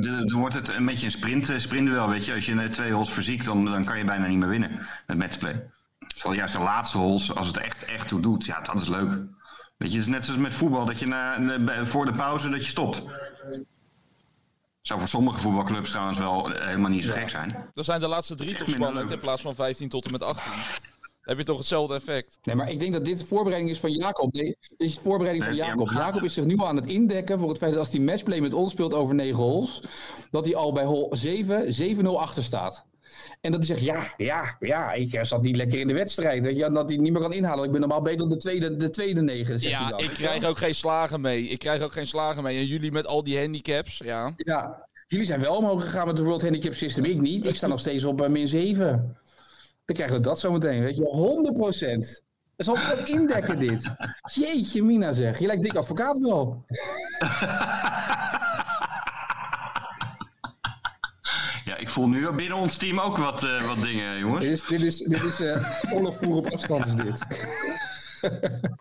Dan 0.00 0.40
wordt 0.40 0.54
het 0.54 0.68
een 0.68 0.86
beetje 0.86 1.04
een 1.04 1.12
sprint, 1.12 1.52
sprintduel, 1.56 2.08
weet 2.08 2.24
je. 2.24 2.34
Als 2.34 2.46
je 2.46 2.68
twee 2.68 2.92
holes 2.92 3.10
verziekt, 3.10 3.44
dan, 3.44 3.64
dan 3.64 3.84
kan 3.84 3.98
je 3.98 4.04
bijna 4.04 4.26
niet 4.26 4.38
meer 4.38 4.48
winnen 4.48 4.86
met 5.06 5.18
matchplay. 5.18 5.70
Terwijl 6.14 6.34
juist 6.34 6.54
de 6.54 6.60
laatste 6.60 6.98
holes, 6.98 7.34
als 7.34 7.46
het 7.46 7.56
echt, 7.56 7.84
echt 7.84 8.08
toe 8.08 8.20
doet, 8.20 8.44
ja, 8.44 8.60
dat 8.60 8.80
is 8.80 8.88
leuk. 8.88 9.08
Weet 9.76 9.90
je, 9.90 9.96
het 9.96 10.06
is 10.06 10.12
net 10.12 10.24
zoals 10.24 10.40
met 10.40 10.54
voetbal, 10.54 10.86
dat 10.86 10.98
je 10.98 11.06
na, 11.06 11.84
voor 11.84 12.04
de 12.04 12.12
pauze 12.12 12.48
dat 12.48 12.62
je 12.62 12.68
stopt. 12.68 13.02
Zou 14.82 14.98
voor 14.98 15.08
sommige 15.08 15.40
voetbalclubs 15.40 15.90
trouwens 15.90 16.18
wel 16.18 16.52
eh, 16.52 16.66
helemaal 16.66 16.90
niet 16.90 17.04
zo 17.04 17.12
gek 17.12 17.28
zijn. 17.28 17.70
Dan 17.72 17.84
zijn 17.84 18.00
de 18.00 18.08
laatste 18.08 18.34
drie 18.34 18.56
toch 18.56 18.68
spannend 18.68 19.10
in 19.10 19.20
plaats 19.20 19.42
van 19.42 19.54
15 19.54 19.88
tot 19.88 20.04
en 20.04 20.12
met 20.12 20.22
18. 20.22 20.52
Dan 20.52 21.30
heb 21.30 21.38
je 21.38 21.44
toch 21.44 21.58
hetzelfde 21.58 21.94
effect. 21.94 22.38
Nee, 22.42 22.54
maar 22.54 22.70
ik 22.70 22.80
denk 22.80 22.92
dat 22.92 23.04
dit 23.04 23.18
de 23.18 23.26
voorbereiding 23.26 23.72
is 23.72 23.80
van 23.80 23.92
Jacob. 23.92 24.32
Nee, 24.32 24.56
dit 24.60 24.80
is 24.80 24.94
de 24.94 25.00
voorbereiding 25.00 25.44
van 25.44 25.54
Nee, 25.54 25.64
Jacob. 25.64 25.90
Jacob 25.90 26.22
is 26.22 26.34
zich 26.34 26.44
nu 26.44 26.56
al 26.56 26.66
aan 26.66 26.76
het 26.76 26.86
indekken 26.86 27.38
voor 27.38 27.48
het 27.48 27.58
feit 27.58 27.70
dat 27.70 27.80
als 27.80 27.90
hij 27.90 28.00
matchplay 28.00 28.40
met 28.40 28.54
ons 28.54 28.72
speelt 28.72 28.94
over 28.94 29.14
9 29.14 29.36
holes, 29.36 29.82
dat 30.30 30.44
hij 30.44 30.54
al 30.56 30.72
bij 30.72 30.84
hole 30.84 31.16
7, 31.16 31.96
7-0 32.04 32.08
achter 32.08 32.44
staat. 32.44 32.86
En 33.40 33.52
dat 33.52 33.66
hij 33.66 33.76
zegt, 33.76 33.80
ja, 33.80 34.12
ja, 34.16 34.56
ja, 34.60 34.92
ik 34.92 35.12
eh, 35.12 35.24
zat 35.24 35.42
niet 35.42 35.56
lekker 35.56 35.78
in 35.78 35.88
de 35.88 35.94
wedstrijd. 35.94 36.44
Weet 36.44 36.56
je, 36.56 36.70
dat 36.70 36.88
hij 36.88 36.98
niet 36.98 37.12
meer 37.12 37.22
kan 37.22 37.32
inhalen. 37.32 37.64
Ik 37.64 37.70
ben 37.70 37.80
normaal 37.80 38.02
beter 38.02 38.18
dan 38.18 38.28
de 38.28 38.36
tweede, 38.36 38.76
de 38.76 38.90
tweede 38.90 39.22
negen. 39.22 39.60
zegt 39.60 39.74
hij 39.74 39.82
Ja, 39.84 39.90
dan. 39.90 40.00
ik 40.00 40.10
krijg 40.10 40.44
ook 40.44 40.58
geen 40.58 40.74
slagen 40.74 41.20
mee. 41.20 41.42
Ik 41.48 41.58
krijg 41.58 41.82
ook 41.82 41.92
geen 41.92 42.06
slagen 42.06 42.42
mee. 42.42 42.58
En 42.58 42.66
jullie 42.66 42.92
met 42.92 43.06
al 43.06 43.22
die 43.22 43.38
handicaps, 43.40 43.98
ja. 44.04 44.32
Ja, 44.36 44.88
jullie 45.06 45.26
zijn 45.26 45.40
wel 45.40 45.56
omhoog 45.56 45.82
gegaan 45.82 46.06
met 46.06 46.16
de 46.16 46.22
World 46.22 46.42
Handicap 46.42 46.74
System. 46.74 47.04
Ik 47.04 47.20
niet. 47.20 47.46
Ik 47.46 47.56
sta 47.56 47.66
nog 47.66 47.80
steeds 47.80 48.04
op 48.04 48.20
eh, 48.22 48.28
min 48.28 48.48
7. 48.48 49.16
Dan 49.84 49.96
krijgen 49.96 50.16
we 50.16 50.22
dat 50.22 50.40
zometeen, 50.40 50.82
weet 50.82 50.96
je. 50.96 51.04
100 51.04 51.54
procent. 51.54 52.22
Dat 52.56 52.76
is 52.76 52.82
wat 52.96 53.08
indekken 53.08 53.58
dit. 53.58 53.94
Jeetje 54.34 54.82
mina 54.82 55.12
zeg. 55.12 55.38
Je 55.38 55.46
lijkt 55.46 55.62
dik 55.62 55.76
advocaat 55.76 56.18
wel. 56.18 56.64
Ja, 61.64 61.76
ik 61.76 61.81
voel 61.92 62.08
nu 62.08 62.30
binnen 62.32 62.58
ons 62.58 62.76
team 62.76 63.00
ook 63.00 63.16
wat, 63.16 63.42
eh, 63.42 63.66
wat 63.68 63.82
dingen, 63.82 64.18
jongens. 64.18 64.40
Dit 64.44 64.52
is, 64.52 64.64
dit 64.64 64.80
is, 64.80 64.98
dit 64.98 65.22
is 65.22 65.40
eh 65.40 65.82
op 66.28 66.46
afstand 66.52 66.86
is 66.86 66.94
dit. 66.94 67.24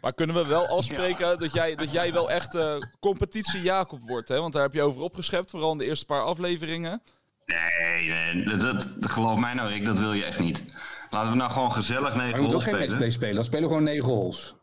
Maar 0.00 0.14
kunnen 0.14 0.36
we 0.36 0.46
wel 0.46 0.66
afspreken 0.66 1.38
dat, 1.38 1.52
jij, 1.52 1.74
dat 1.74 1.92
jij 1.92 2.12
wel 2.12 2.30
echt 2.30 2.54
eh, 2.54 2.76
competitie 3.00 3.60
Jacob 3.62 4.00
wordt, 4.06 4.28
hè? 4.28 4.40
Want 4.40 4.52
daar 4.52 4.62
heb 4.62 4.72
je 4.72 4.82
over 4.82 5.00
opgeschept, 5.00 5.50
vooral 5.50 5.72
in 5.72 5.78
de 5.78 5.84
eerste 5.84 6.04
paar 6.04 6.22
afleveringen. 6.22 7.02
Nee, 7.46 8.08
nee 8.08 8.44
dat, 8.44 8.60
dat- 8.60 8.86
geloof 9.10 9.38
mij 9.38 9.54
nou, 9.54 9.68
Rick, 9.68 9.84
dat 9.84 9.98
wil 9.98 10.12
je 10.12 10.24
echt 10.24 10.38
niet. 10.38 10.62
Laten 11.10 11.30
we 11.30 11.36
nou 11.36 11.50
gewoon 11.50 11.72
gezellig 11.72 12.14
Maar 12.14 12.24
negen 12.24 12.40
je 12.40 12.46
moet 12.46 12.46
ook 12.46 12.50
holes 12.52 12.64
geen 12.64 12.74
spelen. 12.74 12.88
matchplay 12.88 13.10
spelen. 13.10 13.34
Dan 13.34 13.44
spelen 13.44 13.62
we 13.62 13.68
gewoon 13.68 13.84
9 13.84 14.08
holes. 14.08 14.54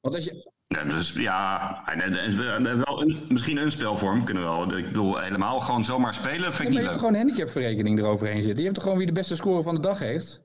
Want 0.00 0.14
als 0.14 0.24
je, 0.24 0.51
Ja, 0.72 0.84
dus 0.84 1.12
ja, 1.12 1.82
en- 1.86 2.00
en- 2.00 2.16
en- 2.16 2.66
en 2.66 2.82
wel 2.84 3.02
een, 3.02 3.26
misschien 3.28 3.56
een 3.56 3.70
spelvorm 3.70 4.24
kunnen 4.24 4.42
we 4.42 4.48
wel. 4.48 4.76
Ik 4.78 4.86
bedoel, 4.86 5.18
helemaal 5.18 5.60
gewoon 5.60 5.84
zomaar 5.84 6.14
spelen 6.14 6.52
vind 6.54 6.56
Ja, 6.58 6.62
maar 6.64 6.72
je 6.72 6.78
hebt 6.78 6.88
leuk. 6.90 6.98
gewoon 6.98 7.12
een 7.14 7.18
handicapverrekening 7.26 7.98
eroverheen 7.98 8.42
zitten. 8.42 8.56
Je 8.58 8.62
hebt 8.62 8.74
toch 8.74 8.82
gewoon 8.82 8.98
wie 8.98 9.06
de 9.06 9.12
beste 9.12 9.36
score 9.36 9.62
van 9.62 9.74
de 9.74 9.80
dag 9.80 9.98
heeft? 9.98 10.42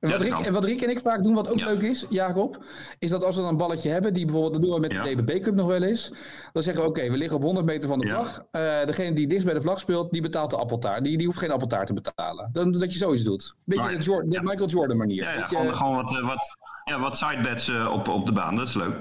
En 0.00 0.10
wat, 0.10 0.20
Rick, 0.20 0.32
en 0.38 0.52
wat 0.52 0.64
Rick 0.64 0.80
en 0.82 0.90
ik 0.90 0.98
vaak 1.00 1.22
doen, 1.22 1.34
wat 1.34 1.50
ook 1.50 1.58
Ja. 1.58 1.64
leuk 1.66 1.82
is, 1.82 2.06
Jacob, 2.10 2.64
is 2.98 3.10
dat 3.10 3.24
als 3.24 3.36
we 3.36 3.40
dan 3.42 3.50
een 3.50 3.56
balletje 3.56 3.90
hebben, 3.90 4.14
die 4.14 4.24
bijvoorbeeld, 4.24 4.52
dat 4.54 4.62
doen 4.62 4.74
we 4.74 4.80
met 4.80 4.90
de 4.90 5.14
DBB 5.22 5.42
Cup 5.42 5.54
nog 5.54 5.66
wel 5.66 5.82
eens, 5.82 6.12
dan 6.52 6.62
zeggen 6.62 6.82
we, 6.82 6.88
oké, 6.88 7.10
we 7.10 7.16
liggen 7.16 7.36
op 7.36 7.42
100 7.42 7.66
meter 7.66 7.88
van 7.88 7.98
de 7.98 8.08
vlag. 8.08 8.44
Eh, 8.50 8.84
degene 8.86 9.14
die 9.14 9.26
dichtst 9.26 9.46
bij 9.46 9.54
de 9.54 9.60
vlag 9.62 9.78
speelt, 9.78 10.12
die 10.12 10.22
betaalt 10.22 10.50
de 10.50 10.56
appeltaart. 10.56 11.04
Die, 11.04 11.16
die 11.18 11.26
hoeft 11.26 11.38
geen 11.38 11.50
appeltaart 11.50 11.86
te 11.86 11.92
betalen. 11.92 12.48
Dan, 12.52 12.72
dat 12.72 12.92
je 12.92 12.98
zoiets 12.98 13.22
doet. 13.24 13.54
Beetje 13.64 13.84
Right. 13.86 13.98
de, 14.04 14.10
Jordan, 14.10 14.30
de 14.30 14.40
Michael 14.42 14.68
Jordan 14.68 14.96
manier. 14.96 15.22
Ja, 15.22 15.32
je- 15.32 15.40
gewoon, 15.42 15.74
gewoon 15.74 15.94
wat, 15.94 16.10
eh, 16.18 16.26
wat, 16.26 16.56
ja, 16.84 17.00
wat 17.00 17.16
sidebets 17.16 17.68
eh, 17.68 17.90
op, 17.92 18.08
op 18.08 18.26
de 18.26 18.32
baan, 18.32 18.56
dat 18.56 18.68
is 18.68 18.74
leuk. 18.74 18.94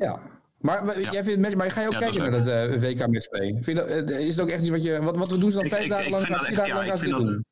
Ja. 0.00 0.20
Maar, 0.58 0.84
maar 0.84 1.00
Ja. 1.00 1.10
jij 1.12 1.24
vindt, 1.24 1.54
maar 1.56 1.70
ga 1.70 1.80
je 1.80 1.86
ook 1.86 1.92
Ja, 1.92 1.98
kijken 1.98 2.20
naar 2.20 2.30
dat 2.30 2.46
eh, 2.46 2.80
WK 2.80 3.06
matchplay? 3.06 3.48
Vind 3.50 3.66
je 3.66 3.74
dat, 3.74 3.86
eh, 3.88 4.18
is 4.26 4.36
het 4.36 4.40
ook 4.44 4.48
echt 4.50 4.60
iets 4.60 4.70
wat 4.70 4.82
je, 4.82 5.02
wat, 5.02 5.16
wat 5.16 5.28
we 5.28 5.38
doen 5.38 5.50
ze 5.50 5.56
dan 5.56 5.64
Ik- 5.64 5.70
vijf 5.72 5.84
ik- 5.84 5.90
dagen 5.90 6.04
ik 6.06 6.10
lang, 6.10 6.26
vier 6.26 6.36
echt- 6.36 6.56
dagen 6.56 6.72
lang 6.74 6.84
ja, 6.84 6.90
gaan 6.90 6.98
ze 6.98 7.08
doen? 7.08 7.44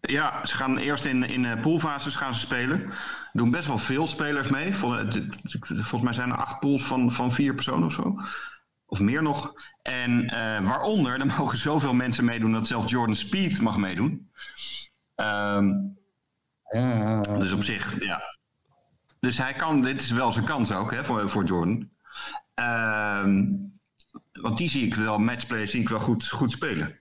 Ja, 0.00 0.46
ze 0.46 0.56
gaan 0.56 0.76
eerst 0.78 1.04
in, 1.04 1.22
in 1.24 1.44
eh, 1.44 1.60
poolfases 1.60 2.16
gaan 2.16 2.34
ze 2.34 2.40
spelen. 2.40 2.80
Er 2.82 3.28
doen 3.32 3.50
best 3.50 3.66
wel 3.66 3.78
veel 3.78 4.06
spelers 4.06 4.48
mee. 4.48 4.74
Vol- 4.74 4.94
Volgens 5.68 6.02
mij 6.02 6.12
zijn 6.12 6.30
er 6.30 6.36
acht 6.36 6.60
pools 6.60 6.84
van, 6.84 7.12
van 7.12 7.32
vier 7.32 7.54
personen 7.54 7.86
of 7.86 7.92
zo. 7.92 8.16
Of 8.86 9.00
meer 9.00 9.22
nog. 9.22 9.52
En 9.82 10.26
waaronder, 10.64 11.12
er 11.20 11.26
mogen 11.26 11.58
zoveel 11.58 11.94
mensen 11.94 12.24
meedoen 12.24 12.52
dat 12.52 12.66
zelfs 12.66 12.90
Jordan 12.92 13.16
Speed 13.16 13.60
mag 13.60 13.76
meedoen. 13.76 14.30
Ehm, 15.14 15.68
Ja, 16.72 17.20
dus 17.20 17.52
op 17.52 17.62
zich, 17.62 18.04
ja. 18.04 18.22
Dus 19.22 19.38
hij 19.38 19.52
kan, 19.52 19.82
dit 19.82 20.00
is 20.00 20.10
wel 20.10 20.32
zijn 20.32 20.44
kans 20.44 20.72
ook 20.72 20.90
hè, 20.90 21.04
voor, 21.04 21.30
voor 21.30 21.44
Jordan. 21.44 21.90
Ehm, 22.54 23.46
want 24.32 24.58
die 24.58 24.70
zie 24.70 24.86
ik 24.86 24.94
wel, 24.94 25.18
matchplay 25.18 25.66
zie 25.66 25.80
ik 25.80 25.88
wel 25.88 26.00
goed, 26.00 26.28
goed 26.28 26.50
spelen. 26.50 26.98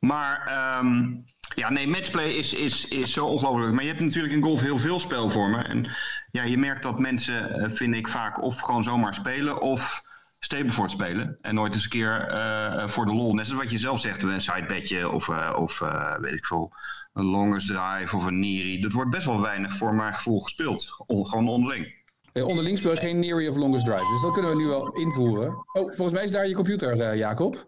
Maar 0.00 0.46
ehm, 0.46 1.14
ja, 1.54 1.70
nee, 1.70 1.88
matchplay 1.88 2.30
is, 2.30 2.54
is, 2.54 2.88
is 2.88 3.12
zo 3.12 3.26
ongelooflijk. 3.26 3.72
Maar 3.72 3.82
je 3.82 3.88
hebt 3.88 4.02
natuurlijk 4.02 4.34
in 4.34 4.42
golf 4.42 4.60
heel 4.60 4.78
veel 4.78 5.00
spelvormen. 5.00 5.68
En 5.68 5.90
ja, 6.30 6.42
je 6.42 6.58
merkt 6.58 6.82
dat 6.82 6.98
mensen, 6.98 7.52
eh, 7.52 7.70
vind 7.70 7.94
ik 7.94 8.08
vaak, 8.08 8.42
of 8.42 8.60
gewoon 8.60 8.82
zomaar 8.82 9.14
spelen 9.14 9.60
of 9.60 10.02
Stableford 10.40 10.90
spelen. 10.90 11.38
En 11.40 11.54
nooit 11.54 11.74
eens 11.74 11.84
een 11.84 11.90
keer 11.90 12.20
eh, 12.20 12.88
voor 12.88 13.04
de 13.04 13.14
lol. 13.14 13.34
Net 13.34 13.46
zoals 13.46 13.62
wat 13.62 13.70
je 13.72 13.78
zelf 13.78 14.00
zegt, 14.00 14.22
een 14.22 14.40
sidebedje 14.40 15.10
of, 15.10 15.28
eh, 15.28 15.56
of 15.58 15.80
eh, 15.80 16.14
weet 16.18 16.34
ik 16.34 16.46
veel, 16.46 16.72
een 17.12 17.24
longest 17.24 17.66
drive 17.66 18.16
of 18.16 18.24
een 18.24 18.38
niri. 18.38 18.80
Dat 18.80 18.92
wordt 18.92 19.10
best 19.10 19.26
wel 19.26 19.40
weinig 19.40 19.76
voor 19.76 19.94
mijn 19.94 20.14
gevoel 20.14 20.38
gespeeld. 20.40 20.94
On- 21.06 21.26
gewoon 21.26 21.48
onderling. 21.48 21.96
Eh, 22.32 22.46
onderling 22.46 22.78
speel 22.78 22.90
je 22.90 22.96
geen 22.96 23.18
Neary 23.20 23.48
of 23.48 23.56
Longest 23.56 23.84
Drive. 23.84 24.10
Dus 24.12 24.22
dat 24.22 24.32
kunnen 24.32 24.50
we 24.50 24.56
nu 24.56 24.66
wel 24.66 24.94
invoeren. 24.96 25.48
Oh, 25.50 25.64
volgens 25.72 26.12
mij 26.12 26.24
is 26.24 26.32
daar 26.32 26.48
je 26.48 26.54
computer, 26.54 27.00
eh, 27.00 27.16
Jacob. 27.16 27.66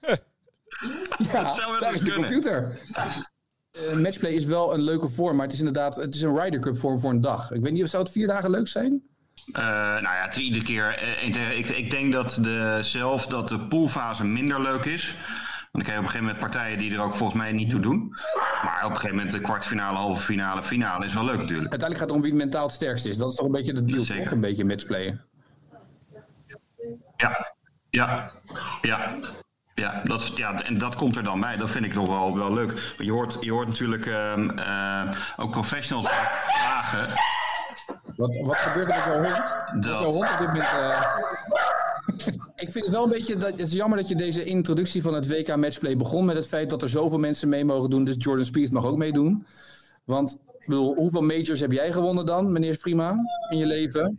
ja, 1.18 1.42
Dat 1.42 1.54
zou 1.54 1.70
wel 1.70 1.80
daar 1.80 1.92
eens 1.92 2.00
is 2.02 2.06
de 2.08 2.12
kunnen. 2.12 2.30
computer. 2.30 2.78
Eh, 3.72 3.96
matchplay 3.96 4.32
is 4.32 4.44
wel 4.44 4.74
een 4.74 4.80
leuke 4.82 5.08
vorm, 5.08 5.34
maar 5.36 5.44
het 5.44 5.52
is 5.54 5.58
inderdaad 5.58 5.96
het 5.96 6.14
is 6.14 6.22
een 6.22 6.38
Ryder 6.38 6.60
Cup 6.60 6.76
vorm 6.76 6.98
voor 6.98 7.10
een 7.10 7.20
dag. 7.20 7.50
Ik 7.52 7.60
weet 7.62 7.72
niet, 7.72 7.88
zou 7.90 8.02
het 8.02 8.12
vier 8.12 8.26
dagen 8.26 8.50
leuk 8.50 8.68
zijn? 8.68 9.02
Eh, 9.52 9.62
nou 9.62 10.02
ja, 10.02 10.22
het 10.22 10.36
is 10.36 10.42
iedere 10.42 10.64
keer. 10.64 10.94
eh, 10.94 11.58
ik, 11.58 11.68
ik 11.68 11.90
denk 11.90 12.12
dat 12.12 12.38
de, 12.40 12.78
zelf 12.82 13.26
dat 13.26 13.48
de 13.48 13.58
poolfase 13.58 14.24
minder 14.24 14.62
leuk 14.62 14.84
is. 14.84 15.16
Want 15.72 15.86
ik 15.86 15.90
heb 15.90 15.98
op 15.98 16.04
een 16.04 16.10
gegeven 16.10 16.34
moment 16.34 16.38
partijen 16.38 16.78
die 16.78 16.94
er 16.94 17.00
ook 17.00 17.14
volgens 17.14 17.38
mij 17.42 17.52
niet 17.52 17.70
toe 17.70 17.80
doen. 17.80 18.14
Maar 18.64 18.84
op 18.84 18.90
een 18.90 18.96
gegeven 18.96 19.16
moment 19.16 19.34
de 19.34 19.40
kwartfinale, 19.40 19.96
halve 19.96 20.22
finale, 20.22 20.62
finale 20.62 21.04
is 21.04 21.14
wel 21.14 21.24
leuk 21.24 21.38
natuurlijk. 21.38 21.70
Uiteindelijk 21.70 21.98
gaat 22.00 22.08
het 22.08 22.16
om 22.16 22.22
wie 22.22 22.30
het 22.32 22.40
mentaal 22.40 22.66
het 22.66 22.74
sterkst 22.74 23.06
is. 23.06 23.16
Dat 23.16 23.30
is 23.30 23.36
toch 23.36 23.46
een 23.46 23.52
beetje 23.52 23.72
de 23.72 23.84
deal, 23.84 24.04
toch? 24.04 24.30
Een 24.30 24.40
beetje 24.40 24.64
matchplayen. 24.64 25.24
Ja, 27.16 27.54
ja, 27.90 28.30
ja. 28.82 29.14
Ja, 29.74 30.00
dat, 30.04 30.32
ja, 30.36 30.62
en 30.62 30.78
dat 30.78 30.94
komt 30.96 31.16
er 31.16 31.24
dan 31.24 31.40
bij. 31.40 31.56
Dat 31.56 31.70
vind 31.70 31.84
ik 31.84 31.92
toch 31.92 32.06
wel, 32.06 32.36
wel 32.36 32.52
leuk. 32.54 32.94
Je 32.98 33.12
hoort, 33.12 33.36
je 33.40 33.52
hoort 33.52 33.68
natuurlijk 33.68 34.06
ehm, 34.06 34.50
eh, 34.50 35.02
ook 35.36 35.50
professionals 35.50 36.08
vragen. 36.50 37.06
Wat, 38.16 38.36
wat 38.36 38.56
gebeurt 38.56 38.88
er 38.88 38.94
met 38.96 39.04
jouw 39.04 39.22
hond? 39.22 39.82
Dat- 39.84 40.00
jouw 40.00 40.10
hond 40.10 40.30
op 40.32 40.38
dit 40.38 40.46
moment... 40.46 40.64
eh, 40.68 41.16
Ik 42.64 42.70
vind 42.72 42.84
het 42.84 42.94
wel 42.94 43.04
een 43.04 43.10
beetje, 43.10 43.36
dat, 43.36 43.50
het 43.50 43.60
is 43.60 43.72
jammer 43.72 43.98
dat 43.98 44.08
je 44.08 44.14
deze 44.16 44.44
introductie 44.44 45.02
van 45.02 45.14
het 45.14 45.28
WK 45.28 45.56
Matchplay 45.56 45.96
begon 45.96 46.24
met 46.24 46.36
het 46.36 46.48
feit 46.48 46.70
dat 46.70 46.82
er 46.82 46.88
zoveel 46.88 47.18
mensen 47.18 47.48
mee 47.48 47.64
mogen 47.64 47.90
doen. 47.90 48.04
Dus 48.04 48.14
Jordan 48.18 48.44
Spieth 48.44 48.70
mag 48.72 48.84
ook 48.84 48.96
meedoen. 48.96 49.46
Want, 50.04 50.42
bedoel, 50.66 50.94
hoeveel 50.94 51.22
majors 51.22 51.60
heb 51.60 51.72
jij 51.72 51.92
gewonnen 51.92 52.26
dan, 52.26 52.52
meneer 52.52 52.76
Prima, 52.76 53.16
in 53.50 53.58
je 53.58 53.66
leven? 53.66 54.18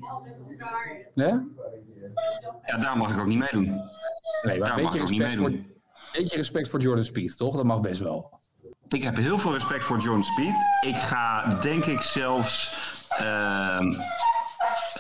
Nee? 1.16 1.34
Ja, 2.66 2.78
daar 2.78 2.98
mag 2.98 3.14
ik 3.14 3.20
ook 3.20 3.26
niet 3.26 3.38
meedoen. 3.40 3.82
Nee, 4.44 4.60
Daar 4.60 4.78
een 4.78 4.84
mag 4.84 4.96
ik 4.96 5.02
ook 5.02 5.10
niet 5.10 5.22
voor, 5.22 5.30
meedoen. 5.30 5.72
beetje 6.14 6.38
respect 6.38 6.68
voor 6.70 6.80
Jordan 6.80 7.04
Spieth, 7.04 7.38
toch? 7.38 7.56
Dat 7.56 7.66
mag 7.66 7.80
best 7.82 8.00
wel. 8.00 8.40
Ik 8.88 9.04
heb 9.04 9.16
heel 9.16 9.38
veel 9.40 9.54
respect 9.54 9.84
voor 9.84 9.98
John 9.98 10.22
Speed. 10.22 10.54
Ik 10.86 10.96
ga 10.96 11.56
denk 11.62 11.86
ik 11.86 12.02
zelfs. 12.02 12.88
Ehm, 13.20 13.94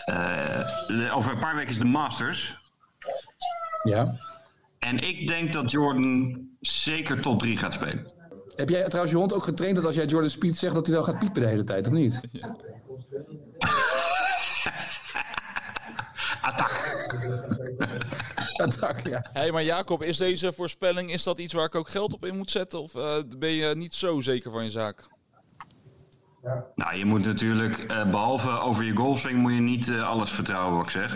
eh, 0.05 0.67
de- 0.87 1.09
over 1.13 1.31
een 1.31 1.39
paar 1.39 1.55
weken 1.55 1.69
is 1.69 1.77
de 1.77 1.85
Masters. 1.85 2.57
Ja. 3.83 4.17
En 4.79 4.97
ik 4.99 5.27
denk 5.27 5.53
dat 5.53 5.71
Jordan 5.71 6.41
zeker 6.59 7.21
top 7.21 7.39
3 7.39 7.57
gaat 7.57 7.73
spelen. 7.73 8.11
Heb 8.55 8.69
jij 8.69 8.83
trouwens 8.83 9.11
je 9.11 9.17
hond 9.19 9.33
ook 9.33 9.43
getraind 9.43 9.75
dat 9.75 9.85
als 9.85 9.95
jij 9.95 10.05
Jordan 10.05 10.29
Spieth 10.29 10.55
zegt 10.57 10.73
dat 10.73 10.85
hij 10.85 10.95
wel 10.95 11.03
gaat 11.03 11.19
piepen 11.19 11.41
de 11.41 11.47
hele 11.47 11.63
tijd, 11.63 11.87
of 11.87 11.93
niet? 11.93 12.19
Attack. 16.41 16.71
Attack, 18.63 19.07
ja. 19.07 19.19
Hé, 19.33 19.39
hey, 19.39 19.51
maar 19.51 19.63
Jacob, 19.63 20.03
is 20.03 20.17
deze 20.17 20.53
voorspelling 20.53 21.11
is 21.11 21.23
dat 21.23 21.39
iets 21.39 21.53
waar 21.53 21.65
ik 21.65 21.75
ook 21.75 21.89
geld 21.89 22.13
op 22.13 22.25
in 22.25 22.37
moet 22.37 22.51
zetten? 22.51 22.81
Of 22.81 22.95
eh, 22.95 23.15
ben 23.37 23.49
je 23.49 23.75
niet 23.75 23.95
zo 23.95 24.19
zeker 24.21 24.51
van 24.51 24.63
je 24.63 24.71
zaak? 24.71 25.07
Nou, 26.75 26.95
je 26.95 27.05
moet 27.05 27.25
natuurlijk, 27.25 27.77
eh, 27.77 28.09
behalve 28.09 28.49
over 28.49 28.83
je 28.83 28.95
golfswing, 28.95 29.37
moet 29.39 29.53
je 29.53 29.59
niet 29.59 29.89
eh, 29.89 30.07
alles 30.09 30.31
vertrouwen 30.31 30.75
wat 30.77 30.85
ik 30.85 30.91
zeg. 30.91 31.15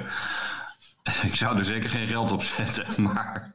ik 1.29 1.35
zou 1.35 1.57
er 1.57 1.65
zeker 1.65 1.89
geen 1.89 2.07
geld 2.07 2.31
op 2.31 2.43
zetten, 2.43 2.85
maar. 3.03 3.53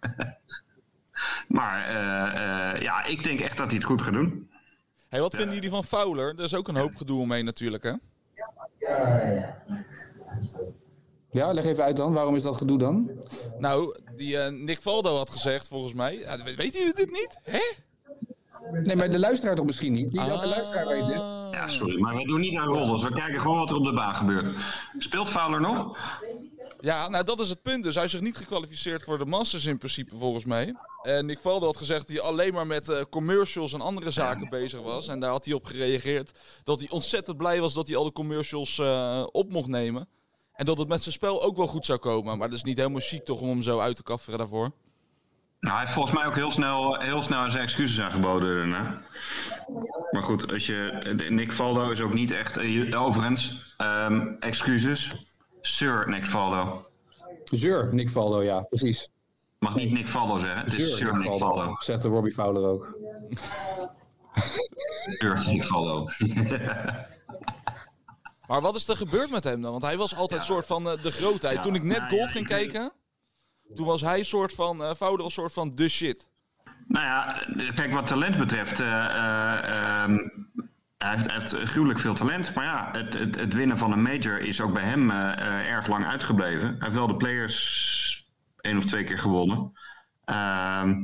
maar 1.48 1.86
eh, 1.88 2.72
eh, 2.74 2.82
ja, 2.82 3.04
ik 3.04 3.22
denk 3.22 3.40
echt 3.40 3.56
dat 3.56 3.66
hij 3.66 3.76
het 3.76 3.84
goed 3.86 4.02
gaat 4.02 4.12
doen. 4.12 4.50
hey, 5.08 5.20
wat 5.20 5.34
vinden 5.36 5.54
jullie 5.54 5.70
van 5.70 5.84
Fowler? 5.84 6.28
Er 6.38 6.44
is 6.44 6.54
ook 6.54 6.68
een 6.68 6.76
hoop 6.76 6.96
gedoe 6.96 7.20
omheen 7.20 7.44
natuurlijk, 7.44 7.82
hè? 7.82 7.92
Ja, 11.30 11.52
leg 11.52 11.64
even 11.64 11.84
uit 11.84 11.96
dan. 11.96 12.12
Waarom 12.12 12.34
is 12.36 12.42
dat 12.42 12.56
gedoe 12.56 12.78
dan? 12.78 13.10
Nou, 13.58 13.98
die 14.16 14.38
eh, 14.38 14.52
Nick 14.52 14.82
Valdo 14.82 15.16
had 15.16 15.30
gezegd, 15.30 15.68
volgens 15.68 15.92
mij. 15.92 16.18
Ja, 16.18 16.36
we- 16.36 16.54
weten 16.54 16.78
jullie 16.80 16.94
dit 16.94 17.10
niet? 17.10 17.38
Hè? 17.42 17.60
Nee, 18.72 18.96
maar 18.96 19.10
de 19.10 19.18
luisteraar 19.18 19.54
toch 19.54 19.66
misschien 19.66 19.92
niet? 19.92 20.12
Die 20.12 20.20
elke 20.20 20.46
luisteraar 20.46 20.86
weet 20.86 21.06
het. 21.06 21.22
Ah. 21.22 21.48
Ja, 21.52 21.68
sorry, 21.68 22.00
maar 22.00 22.16
we 22.16 22.26
doen 22.26 22.40
niet 22.40 22.58
aan 22.58 22.66
rollers. 22.66 23.02
We 23.02 23.12
kijken 23.12 23.40
gewoon 23.40 23.58
wat 23.58 23.70
er 23.70 23.76
op 23.76 23.84
de 23.84 23.92
baan 23.92 24.14
gebeurt. 24.14 24.48
Speelt 24.98 25.28
Fowler 25.28 25.60
nog? 25.60 25.98
Ja, 26.80 27.08
nou 27.08 27.24
dat 27.24 27.40
is 27.40 27.48
het 27.48 27.62
punt. 27.62 27.84
Dus 27.84 27.94
hij 27.94 28.04
is 28.04 28.10
zich 28.10 28.20
niet 28.20 28.36
gekwalificeerd 28.36 29.02
voor 29.04 29.18
de 29.18 29.24
Masters 29.24 29.64
in 29.64 29.78
principe, 29.78 30.16
volgens 30.16 30.44
mij. 30.44 30.74
En 31.02 31.26
Nick 31.26 31.40
Valdo 31.40 31.66
had 31.66 31.76
gezegd 31.76 32.06
dat 32.06 32.16
hij 32.16 32.26
alleen 32.26 32.52
maar 32.52 32.66
met 32.66 32.88
eh, 32.88 33.00
commercials 33.10 33.72
en 33.72 33.80
andere 33.80 34.10
zaken 34.10 34.48
bezig 34.48 34.80
was. 34.80 35.08
En 35.08 35.20
daar 35.20 35.30
had 35.30 35.44
hij 35.44 35.54
op 35.54 35.64
gereageerd 35.64 36.32
dat 36.64 36.80
hij 36.80 36.90
ontzettend 36.90 37.36
blij 37.36 37.60
was 37.60 37.74
dat 37.74 37.86
hij 37.86 37.96
al 37.96 38.04
de 38.04 38.12
commercials 38.12 38.78
eh, 38.78 39.26
op 39.30 39.50
mocht 39.50 39.68
nemen. 39.68 40.08
En 40.52 40.64
dat 40.64 40.78
het 40.78 40.88
met 40.88 41.02
zijn 41.02 41.14
spel 41.14 41.42
ook 41.42 41.56
wel 41.56 41.66
goed 41.66 41.86
zou 41.86 41.98
komen. 41.98 42.38
Maar 42.38 42.48
dat 42.48 42.56
is 42.56 42.64
niet 42.64 42.76
helemaal 42.76 43.00
chic 43.00 43.24
toch 43.24 43.40
om 43.40 43.48
hem 43.48 43.62
zo 43.62 43.78
uit 43.78 43.96
te 43.96 44.02
kafferen 44.02 44.38
daarvoor. 44.38 44.72
Nou, 45.60 45.74
hij 45.74 45.80
heeft 45.84 45.92
volgens 45.94 46.14
mij 46.16 46.26
ook 46.26 46.34
heel 46.34 46.50
snel, 46.50 46.98
heel 47.00 47.22
snel 47.22 47.50
zijn 47.50 47.62
excuses 47.62 48.00
aangeboden 48.04 48.56
daarna. 48.56 49.02
Maar 50.10 50.22
goed, 50.22 50.52
als 50.52 50.66
je, 50.66 51.14
Nick 51.30 51.52
Valdo 51.52 51.90
is 51.90 52.00
ook 52.00 52.14
niet 52.14 52.30
echt... 52.30 52.56
eh, 52.56 53.02
Overigens, 53.02 53.74
ehm, 53.76 54.26
excuses. 54.40 55.14
Sir 55.60 56.08
Nick 56.08 56.26
Valdo. 56.26 56.86
Zeur, 57.44 57.94
Nick 57.94 58.10
Valdo, 58.10 58.42
ja, 58.42 58.60
precies. 58.60 59.10
Mag 59.58 59.74
niet 59.74 59.92
Nick 59.92 60.08
Valdo 60.08 60.38
zeggen, 60.38 60.58
het 60.60 60.74
is 60.78 60.96
Sir 60.96 61.18
Nick 61.18 61.38
Valdo. 61.38 61.76
Zegt 61.78 62.02
de 62.02 62.08
Robbie 62.08 62.32
Fowler 62.32 62.62
ook. 62.64 62.98
Sir 65.18 65.42
Nick 65.46 65.64
Valdo. 65.64 66.06
Maar 68.46 68.60
wat 68.60 68.74
is 68.74 68.88
er 68.88 68.96
gebeurd 68.96 69.30
met 69.30 69.44
hem 69.44 69.60
dan? 69.62 69.70
Want 69.70 69.84
hij 69.84 69.96
was 69.96 70.14
altijd 70.16 70.40
een 70.40 70.46
soort 70.46 70.66
van 70.66 70.88
eh, 70.90 71.02
de 71.02 71.10
grootheid. 71.12 71.56
Ja. 71.56 71.62
Toen 71.62 71.74
ik 71.74 71.82
net 71.82 71.98
Nou, 71.98 72.10
golf 72.10 72.20
ja, 72.26 72.28
ging 72.30 72.42
ik- 72.42 72.48
kijken, 72.50 72.92
toen 73.74 73.86
was 73.86 74.00
hij 74.00 74.22
soort 74.22 74.52
van, 74.54 74.82
eh 74.84 74.94
Valdo 74.94 75.22
was 75.22 75.34
soort 75.34 75.52
van 75.52 75.74
de 75.74 75.88
shit. 75.88 76.28
Nou 76.86 77.04
ja, 77.04 77.42
kijk, 77.74 77.92
wat 77.92 78.06
talent 78.06 78.38
betreft. 78.38 78.80
eh, 78.80 79.04
eh, 79.04 80.02
ehm, 80.02 80.16
hij, 80.98 81.10
heeft, 81.16 81.26
hij 81.26 81.38
heeft 81.38 81.52
gruwelijk 81.70 81.98
veel 82.00 82.14
talent. 82.14 82.54
Maar 82.54 82.64
ja, 82.64 82.88
het, 82.92 83.12
het, 83.18 83.40
het 83.40 83.54
winnen 83.54 83.78
van 83.78 83.92
een 83.92 84.02
major 84.02 84.40
is 84.40 84.60
ook 84.60 84.72
bij 84.72 84.82
hem 84.82 85.10
eh, 85.10 85.32
eh, 85.32 85.70
erg 85.72 85.86
lang 85.86 86.06
uitgebleven. 86.06 86.68
Hij 86.68 86.76
heeft 86.78 86.94
wel 86.94 87.06
de 87.06 87.16
players 87.16 88.26
één 88.60 88.76
of 88.76 88.84
twee 88.84 89.04
keer 89.04 89.18
gewonnen. 89.18 89.72
Ehm, 90.24 90.94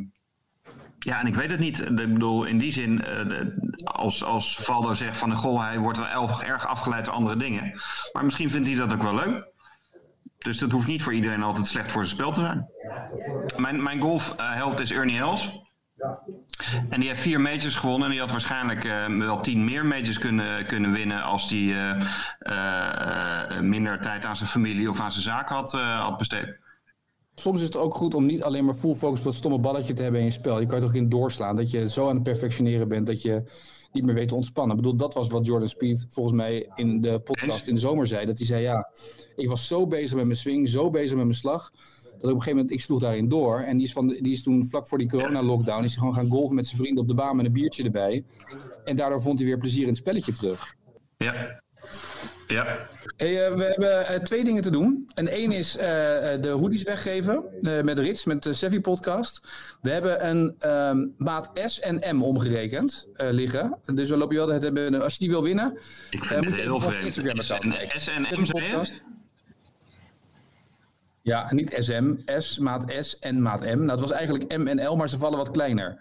ja, 0.99 1.21
en 1.21 1.27
ik 1.27 1.35
weet 1.35 1.51
het 1.51 1.61
niet. 1.61 1.79
Ik 1.81 1.95
bedoel, 1.95 2.45
in 2.45 2.59
die 2.59 2.73
zin, 2.73 3.05
eh, 3.05 3.29
de- 3.29 3.83
als, 3.85 4.25
als 4.25 4.57
Valdo 4.57 4.95
zegt 4.95 5.19
van 5.19 5.35
goh, 5.35 5.63
hij 5.65 5.79
wordt 5.79 5.99
wel 5.99 6.43
erg 6.43 6.67
afgeleid 6.67 7.05
door 7.05 7.15
andere 7.15 7.37
dingen. 7.37 7.83
Maar 8.13 8.25
misschien 8.25 8.51
vindt 8.51 8.67
hij 8.67 8.77
dat 8.77 8.93
ook 8.93 9.03
wel 9.03 9.15
leuk. 9.15 9.53
Dus 10.45 10.59
dat 10.59 10.71
hoeft 10.71 10.87
niet 10.87 11.03
voor 11.03 11.13
iedereen 11.15 11.43
altijd 11.43 11.67
slecht 11.67 11.93
voor 11.93 12.05
zijn 12.05 12.17
spel 12.17 12.33
te 12.33 12.41
zijn. 12.41 12.69
Mijn, 13.57 13.83
mijn 13.83 14.01
golfheld 14.01 14.81
is 14.81 14.93
Ernie 14.93 15.19
Els. 15.19 15.63
En 16.89 17.01
die 17.01 17.09
heeft 17.09 17.21
vier 17.21 17.41
majors 17.41 17.77
gewonnen. 17.77 18.05
En 18.05 18.11
die 18.11 18.21
had 18.21 18.31
waarschijnlijk 18.31 18.85
eh, 18.85 19.07
wel 19.19 19.41
tien 19.41 19.65
meer 19.65 19.87
majors 19.87 20.19
kunnen, 20.19 20.67
kunnen 20.67 20.93
winnen 20.93 21.23
als 21.23 21.51
hij 21.51 21.59
eh, 21.59 22.01
eh, 22.39 23.61
minder 23.61 24.01
tijd 24.01 24.25
aan 24.25 24.37
zijn 24.37 24.49
familie 24.49 24.91
of 24.91 25.01
aan 25.01 25.13
zijn 25.13 25.25
zaak 25.25 25.49
had, 25.49 25.73
had 25.73 26.19
besteed. 26.19 26.59
Soms 27.35 27.61
is 27.61 27.67
het 27.67 27.77
ook 27.77 27.95
goed 27.95 28.15
om 28.15 28.27
niet 28.27 28.43
alleen 28.43 28.65
maar 28.65 28.75
full 28.75 28.95
focus 28.95 29.19
op 29.19 29.25
dat 29.25 29.35
stomme 29.35 29.59
balletje 29.59 29.93
te 29.93 30.03
hebben 30.03 30.21
in 30.21 30.27
je 30.27 30.33
spel. 30.33 30.61
Je 30.61 30.67
kan 30.67 30.79
je 30.79 30.85
toch 30.85 30.95
in 30.95 31.09
doorslaan. 31.09 31.57
Dat 31.57 31.71
je 31.71 31.89
zo 31.89 32.09
aan 32.09 32.15
het 32.15 32.23
perfectioneren 32.23 32.89
bent 32.89 33.07
dat 33.07 33.23
je 33.23 33.43
niet 33.95 34.05
meer 34.05 34.15
weet 34.15 34.29
te 34.29 34.35
ontspannen. 34.35 34.77
Ik 34.77 34.83
bedoel, 34.83 34.97
dat 34.99 35.15
was 35.15 35.29
wat 35.29 35.47
Jordan 35.47 35.69
Speed 35.69 36.07
volgens 36.09 36.37
mij 36.37 36.71
in 36.75 37.01
de 37.01 37.21
podcast 37.21 37.67
in 37.67 37.75
de 37.75 37.81
zomer 37.81 38.07
zei. 38.07 38.27
Dat 38.27 38.39
hij 38.39 38.47
zei, 38.47 38.63
ja, 38.63 38.91
ik 39.37 39.49
was 39.49 39.67
zo 39.67 39.87
bezig 39.87 40.17
met 40.17 40.25
mijn 40.25 40.39
swing, 40.39 40.69
zo 40.69 40.91
bezig 40.91 41.17
met 41.17 41.25
mijn 41.25 41.39
slag. 41.39 41.71
Dat 41.71 42.33
op 42.33 42.39
een 42.39 42.43
gegeven 42.43 42.51
moment, 42.51 42.71
ik 42.71 42.81
sloeg 42.81 43.01
daarin 43.01 43.29
door. 43.29 43.61
En 43.61 43.77
die 43.77 43.87
is, 43.87 43.93
van, 43.93 44.09
die 44.09 44.33
is 44.33 44.43
toen 44.43 44.67
vlak 44.67 44.89
voor 44.89 44.99
die 44.99 45.09
corona-lockdown, 45.09 45.85
is 45.85 45.91
hij 45.91 45.99
gewoon 45.99 46.15
gaan 46.15 46.31
golven 46.31 46.57
met 46.57 46.67
zijn 46.67 46.81
vrienden 46.81 47.03
op 47.03 47.09
de 47.09 47.15
baan 47.15 47.37
met 47.37 47.47
een 47.47 47.53
biertje 47.53 47.85
erbij. 47.85 48.25
En 48.85 48.97
daardoor 48.97 49.23
vond 49.23 49.39
hij 49.39 49.47
weer 49.47 49.59
plezier 49.59 49.83
in 49.83 49.89
het 49.89 49.97
spelletje 49.97 50.33
terug. 50.33 50.75
Ja. 51.17 51.63
Ja. 52.47 52.89
Hey, 53.17 53.47
eh, 53.47 53.55
we 53.55 53.63
hebben 53.63 54.07
eh, 54.07 54.21
twee 54.21 54.45
dingen 54.45 54.63
te 54.63 54.71
doen. 54.71 55.11
En 55.15 55.29
één 55.29 55.53
is 55.53 55.77
eh, 55.77 55.87
de 56.41 56.49
hoodies 56.49 56.83
weggeven 56.83 57.45
met 57.85 57.99
Rits, 57.99 58.25
met 58.25 58.43
de 58.43 58.53
Sevi 58.53 58.81
podcast. 58.81 59.41
We 59.83 59.91
hebben 59.91 60.27
een 60.29 60.55
ehm, 60.59 61.07
maat 61.17 61.51
S 61.65 61.81
en 61.81 62.17
M 62.17 62.23
omgerekend 62.23 63.09
liggen. 63.17 63.79
Dus 63.95 64.09
we 64.09 64.17
lopen 64.17 64.35
je 64.35 64.41
wel 64.41 64.51
het 64.55 64.63
hebben. 64.63 65.03
Als 65.03 65.13
je 65.13 65.19
die 65.19 65.29
wil 65.29 65.43
winnen, 65.43 65.79
Ik 66.11 66.25
vind 66.25 66.45
moet 66.45 66.55
je 66.55 66.61
heel 66.61 66.75
op. 66.75 66.93
Instagram 66.93 67.39
account 67.41 67.77
kijken. 67.77 68.01
S 68.01 68.09
en 68.09 68.23
M, 68.23 68.47
podcast. 68.47 68.95
Ja, 71.23 71.55
niet 71.55 71.75
SM, 71.79 72.15
S, 72.39 72.59
maat 72.59 72.95
S 73.01 73.19
en 73.19 73.43
maat 73.43 73.61
M. 73.61 73.79
Nou, 73.79 73.91
het 73.91 74.01
was 74.01 74.11
eigenlijk 74.11 74.57
M 74.59 74.67
en 74.67 74.89
L, 74.89 74.97
maar 74.97 75.09
ze 75.09 75.19
vallen 75.19 75.39
wat 75.39 75.51
kleiner. 75.51 75.97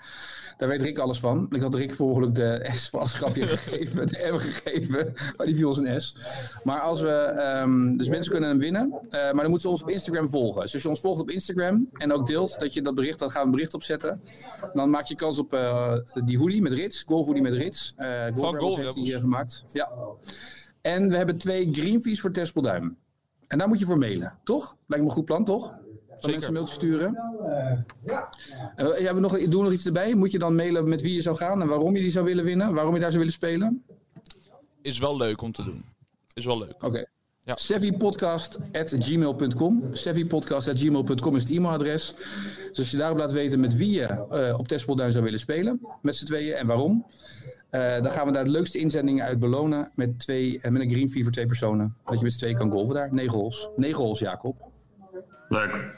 Daar 0.63 0.71
weet 0.71 0.82
Rick 0.82 0.97
alles 0.97 1.19
van. 1.19 1.47
Ik 1.49 1.62
had 1.62 1.76
Rick 1.76 1.99
ongeluk 1.99 2.36
de 2.36 2.69
S 2.76 2.91
als 2.91 3.13
grapje 3.13 3.47
gegeven, 3.58 4.08
de 4.08 4.30
M 4.34 4.38
gegeven, 4.38 5.13
maar 5.38 5.45
die 5.45 5.56
viel 5.56 5.67
als 5.67 5.78
een 5.78 6.02
S. 6.02 6.15
Maar 6.63 6.80
als 6.80 7.02
we, 7.02 7.10
ehm, 7.10 7.97
dus 7.97 8.10
mensen 8.10 8.32
kunnen 8.32 8.49
hem 8.49 8.60
winnen, 8.60 8.91
eh, 8.91 9.10
maar 9.12 9.34
dan 9.34 9.49
moeten 9.49 9.60
ze 9.60 9.69
ons 9.69 9.82
op 9.82 9.89
Instagram 9.89 10.30
volgen. 10.30 10.62
Dus 10.62 10.73
als 10.73 10.84
je 10.84 10.89
ons 10.89 10.99
volgt 10.99 11.21
op 11.21 11.30
Instagram 11.30 11.89
en 11.93 12.13
ook 12.13 12.28
deelt 12.28 12.60
dat 12.60 12.73
je 12.73 12.82
dat 12.82 12.95
bericht, 12.95 13.19
dan 13.19 13.32
gaan 13.32 13.41
we 13.41 13.47
een 13.47 13.54
bericht 13.54 13.73
opzetten. 13.73 14.21
Dan 14.73 14.89
maak 14.89 15.06
je 15.06 15.15
kans 15.15 15.39
op 15.39 15.54
eh, 15.54 15.97
die 16.26 16.38
hoodie 16.38 16.62
met 16.62 16.73
Rits, 16.73 17.04
golf 17.04 17.26
hoodie 17.26 17.41
met 17.41 17.54
Rits. 17.54 17.93
Eh 17.95 18.26
Golf 18.36 18.58
Golf 18.58 18.78
heeft 18.78 19.13
eh, 19.13 19.19
gemaakt. 19.19 19.63
Ja. 19.67 19.89
En 20.82 21.10
we 21.10 21.17
hebben 21.17 21.38
twee 21.38 21.69
green 21.71 22.02
fees 22.02 22.21
voor 22.21 22.32
Tespelduim. 22.32 22.97
En 23.47 23.58
daar 23.58 23.67
moet 23.67 23.80
je 23.80 23.86
voor 23.86 23.97
mailen, 23.97 24.39
toch? 24.43 24.78
Lijkt 24.88 25.04
me 25.04 25.10
een 25.10 25.15
goed 25.15 25.26
plan, 25.26 25.45
toch? 25.45 25.76
Zeker. 26.13 26.30
mensen 26.30 26.47
een 26.47 26.54
mailtje 26.54 26.73
sturen. 26.73 27.17
Uh, 28.78 28.99
ja, 28.99 29.13
we 29.13 29.19
nog, 29.19 29.39
doe 29.39 29.63
nog 29.63 29.71
iets 29.71 29.86
erbij. 29.86 30.13
Moet 30.13 30.32
je 30.32 30.39
dan 30.39 30.56
mailen 30.56 30.89
met 30.89 31.02
wie 31.02 31.13
je 31.13 31.21
zou 31.21 31.36
gaan 31.36 31.62
en 31.62 31.67
waarom 31.67 31.95
je 31.95 32.02
die 32.02 32.12
zou 32.12 32.26
willen 32.26 32.43
winnen? 32.43 32.73
Waarom 32.73 32.93
je 32.93 32.99
daar 32.99 33.12
zou 33.12 33.19
willen 33.19 33.38
spelen? 33.38 33.84
Is 34.82 34.99
wel 34.99 35.17
leuk 35.17 35.41
om 35.41 35.52
te 35.52 35.63
doen. 35.63 35.86
Is 36.34 36.45
wel 36.45 36.58
leuk. 36.58 36.84
Oké. 36.84 37.06
Ja. 37.45 37.56
Savvypodcast.gmail.com 37.56 39.84
Savvypodcast.gmail.com 39.91 41.36
is 41.36 41.43
het 41.43 41.52
e-mailadres. 41.52 42.15
Dus 42.69 42.78
als 42.78 42.91
je 42.91 42.97
daarop 42.97 43.17
laat 43.17 43.32
weten 43.32 43.60
met 43.60 43.76
wie 43.76 43.91
je 43.91 44.04
eh, 44.04 44.60
op 44.60 44.67
Tespelduin 44.67 45.12
zou 45.12 45.23
willen 45.23 45.39
spelen, 45.39 45.82
met 46.02 46.15
z'n 46.15 46.26
tweeën 46.26 46.54
en 46.54 46.67
waarom, 46.67 47.06
eh, 47.69 48.02
dan 48.02 48.12
gaan 48.12 48.26
we 48.26 48.32
daar 48.32 48.43
de 48.43 48.49
leukste 48.49 48.78
inzendingen 48.78 49.26
uit 49.26 49.39
belonen 49.39 49.91
met, 49.95 50.19
twee, 50.19 50.60
eh, 50.62 50.71
met 50.71 50.82
een 50.82 50.89
green 50.89 51.12
fee 51.12 51.23
voor 51.23 51.32
twee 51.32 51.45
personen. 51.45 51.95
Dat 52.06 52.17
je 52.17 52.23
met 52.23 52.34
z'n 52.34 52.39
tweeën 52.39 52.56
kan 52.56 52.71
golven 52.71 52.95
daar. 52.95 53.13
Negen 53.13 53.38
holes. 53.38 53.69
Negen 53.76 54.04
holes, 54.04 54.19
Jacob. 54.19 54.71
Leuk. 55.54 55.96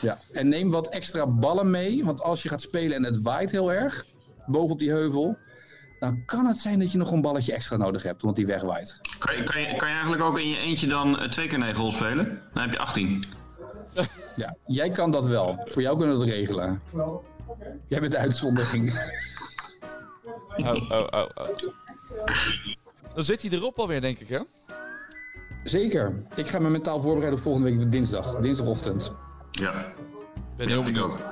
Ja. 0.00 0.18
En 0.32 0.48
neem 0.48 0.70
wat 0.70 0.88
extra 0.88 1.26
ballen 1.26 1.70
mee, 1.70 2.04
want 2.04 2.22
als 2.22 2.42
je 2.42 2.48
gaat 2.48 2.60
spelen 2.60 2.96
en 2.96 3.04
het 3.04 3.22
waait 3.22 3.50
heel 3.50 3.72
erg, 3.72 4.06
bovenop 4.46 4.78
die 4.78 4.90
heuvel, 4.90 5.38
dan 5.98 6.24
kan 6.24 6.46
het 6.46 6.58
zijn 6.58 6.78
dat 6.78 6.92
je 6.92 6.98
nog 6.98 7.12
een 7.12 7.20
balletje 7.20 7.52
extra 7.52 7.76
nodig 7.76 8.02
hebt, 8.02 8.22
want 8.22 8.36
die 8.36 8.46
wegwaait. 8.46 9.00
Kan 9.18 9.36
je, 9.36 9.42
kan, 9.42 9.60
je, 9.60 9.76
kan 9.76 9.88
je 9.88 9.94
eigenlijk 9.94 10.22
ook 10.22 10.38
in 10.38 10.48
je 10.48 10.58
eentje 10.58 10.86
dan 10.86 11.18
eh, 11.18 11.28
twee 11.28 11.48
keer 11.48 11.58
negen 11.58 11.80
hol 11.80 11.92
spelen? 11.92 12.40
Dan 12.52 12.62
heb 12.62 12.72
je 12.72 12.78
18. 12.78 13.24
Ja, 14.36 14.56
jij 14.66 14.90
kan 14.90 15.10
dat 15.10 15.26
wel. 15.26 15.62
Voor 15.64 15.82
jou 15.82 15.98
kunnen 15.98 16.18
we 16.18 16.24
dat 16.24 16.34
regelen. 16.34 16.82
Jij 17.88 18.00
bent 18.00 18.12
de 18.12 18.18
uitzondering. 18.18 18.92
Oh, 20.56 20.90
oh, 20.90 21.06
oh, 21.10 21.26
oh. 21.34 21.58
Dan 23.14 23.24
zit 23.24 23.42
hij 23.42 23.50
erop 23.50 23.78
alweer, 23.78 24.00
denk 24.00 24.18
ik, 24.18 24.28
hè? 24.28 24.40
Zeker. 25.68 26.22
Ik 26.34 26.46
ga 26.46 26.58
me 26.58 26.70
mentaal 26.70 27.00
voorbereiden 27.00 27.38
op 27.38 27.44
volgende 27.44 27.76
week 27.76 27.90
dinsdag. 27.90 28.36
Dinsdagochtend. 28.36 29.12
Ja, 29.50 29.92
ben 30.56 30.68
heel 30.68 30.82
benieuwd. 30.82 31.24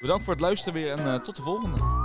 Bedankt 0.00 0.24
voor 0.24 0.32
het 0.32 0.42
luisteren 0.42 0.74
weer 0.74 0.90
en 0.90 0.98
eh, 0.98 1.14
tot 1.14 1.36
de 1.36 1.42
volgende. 1.42 2.03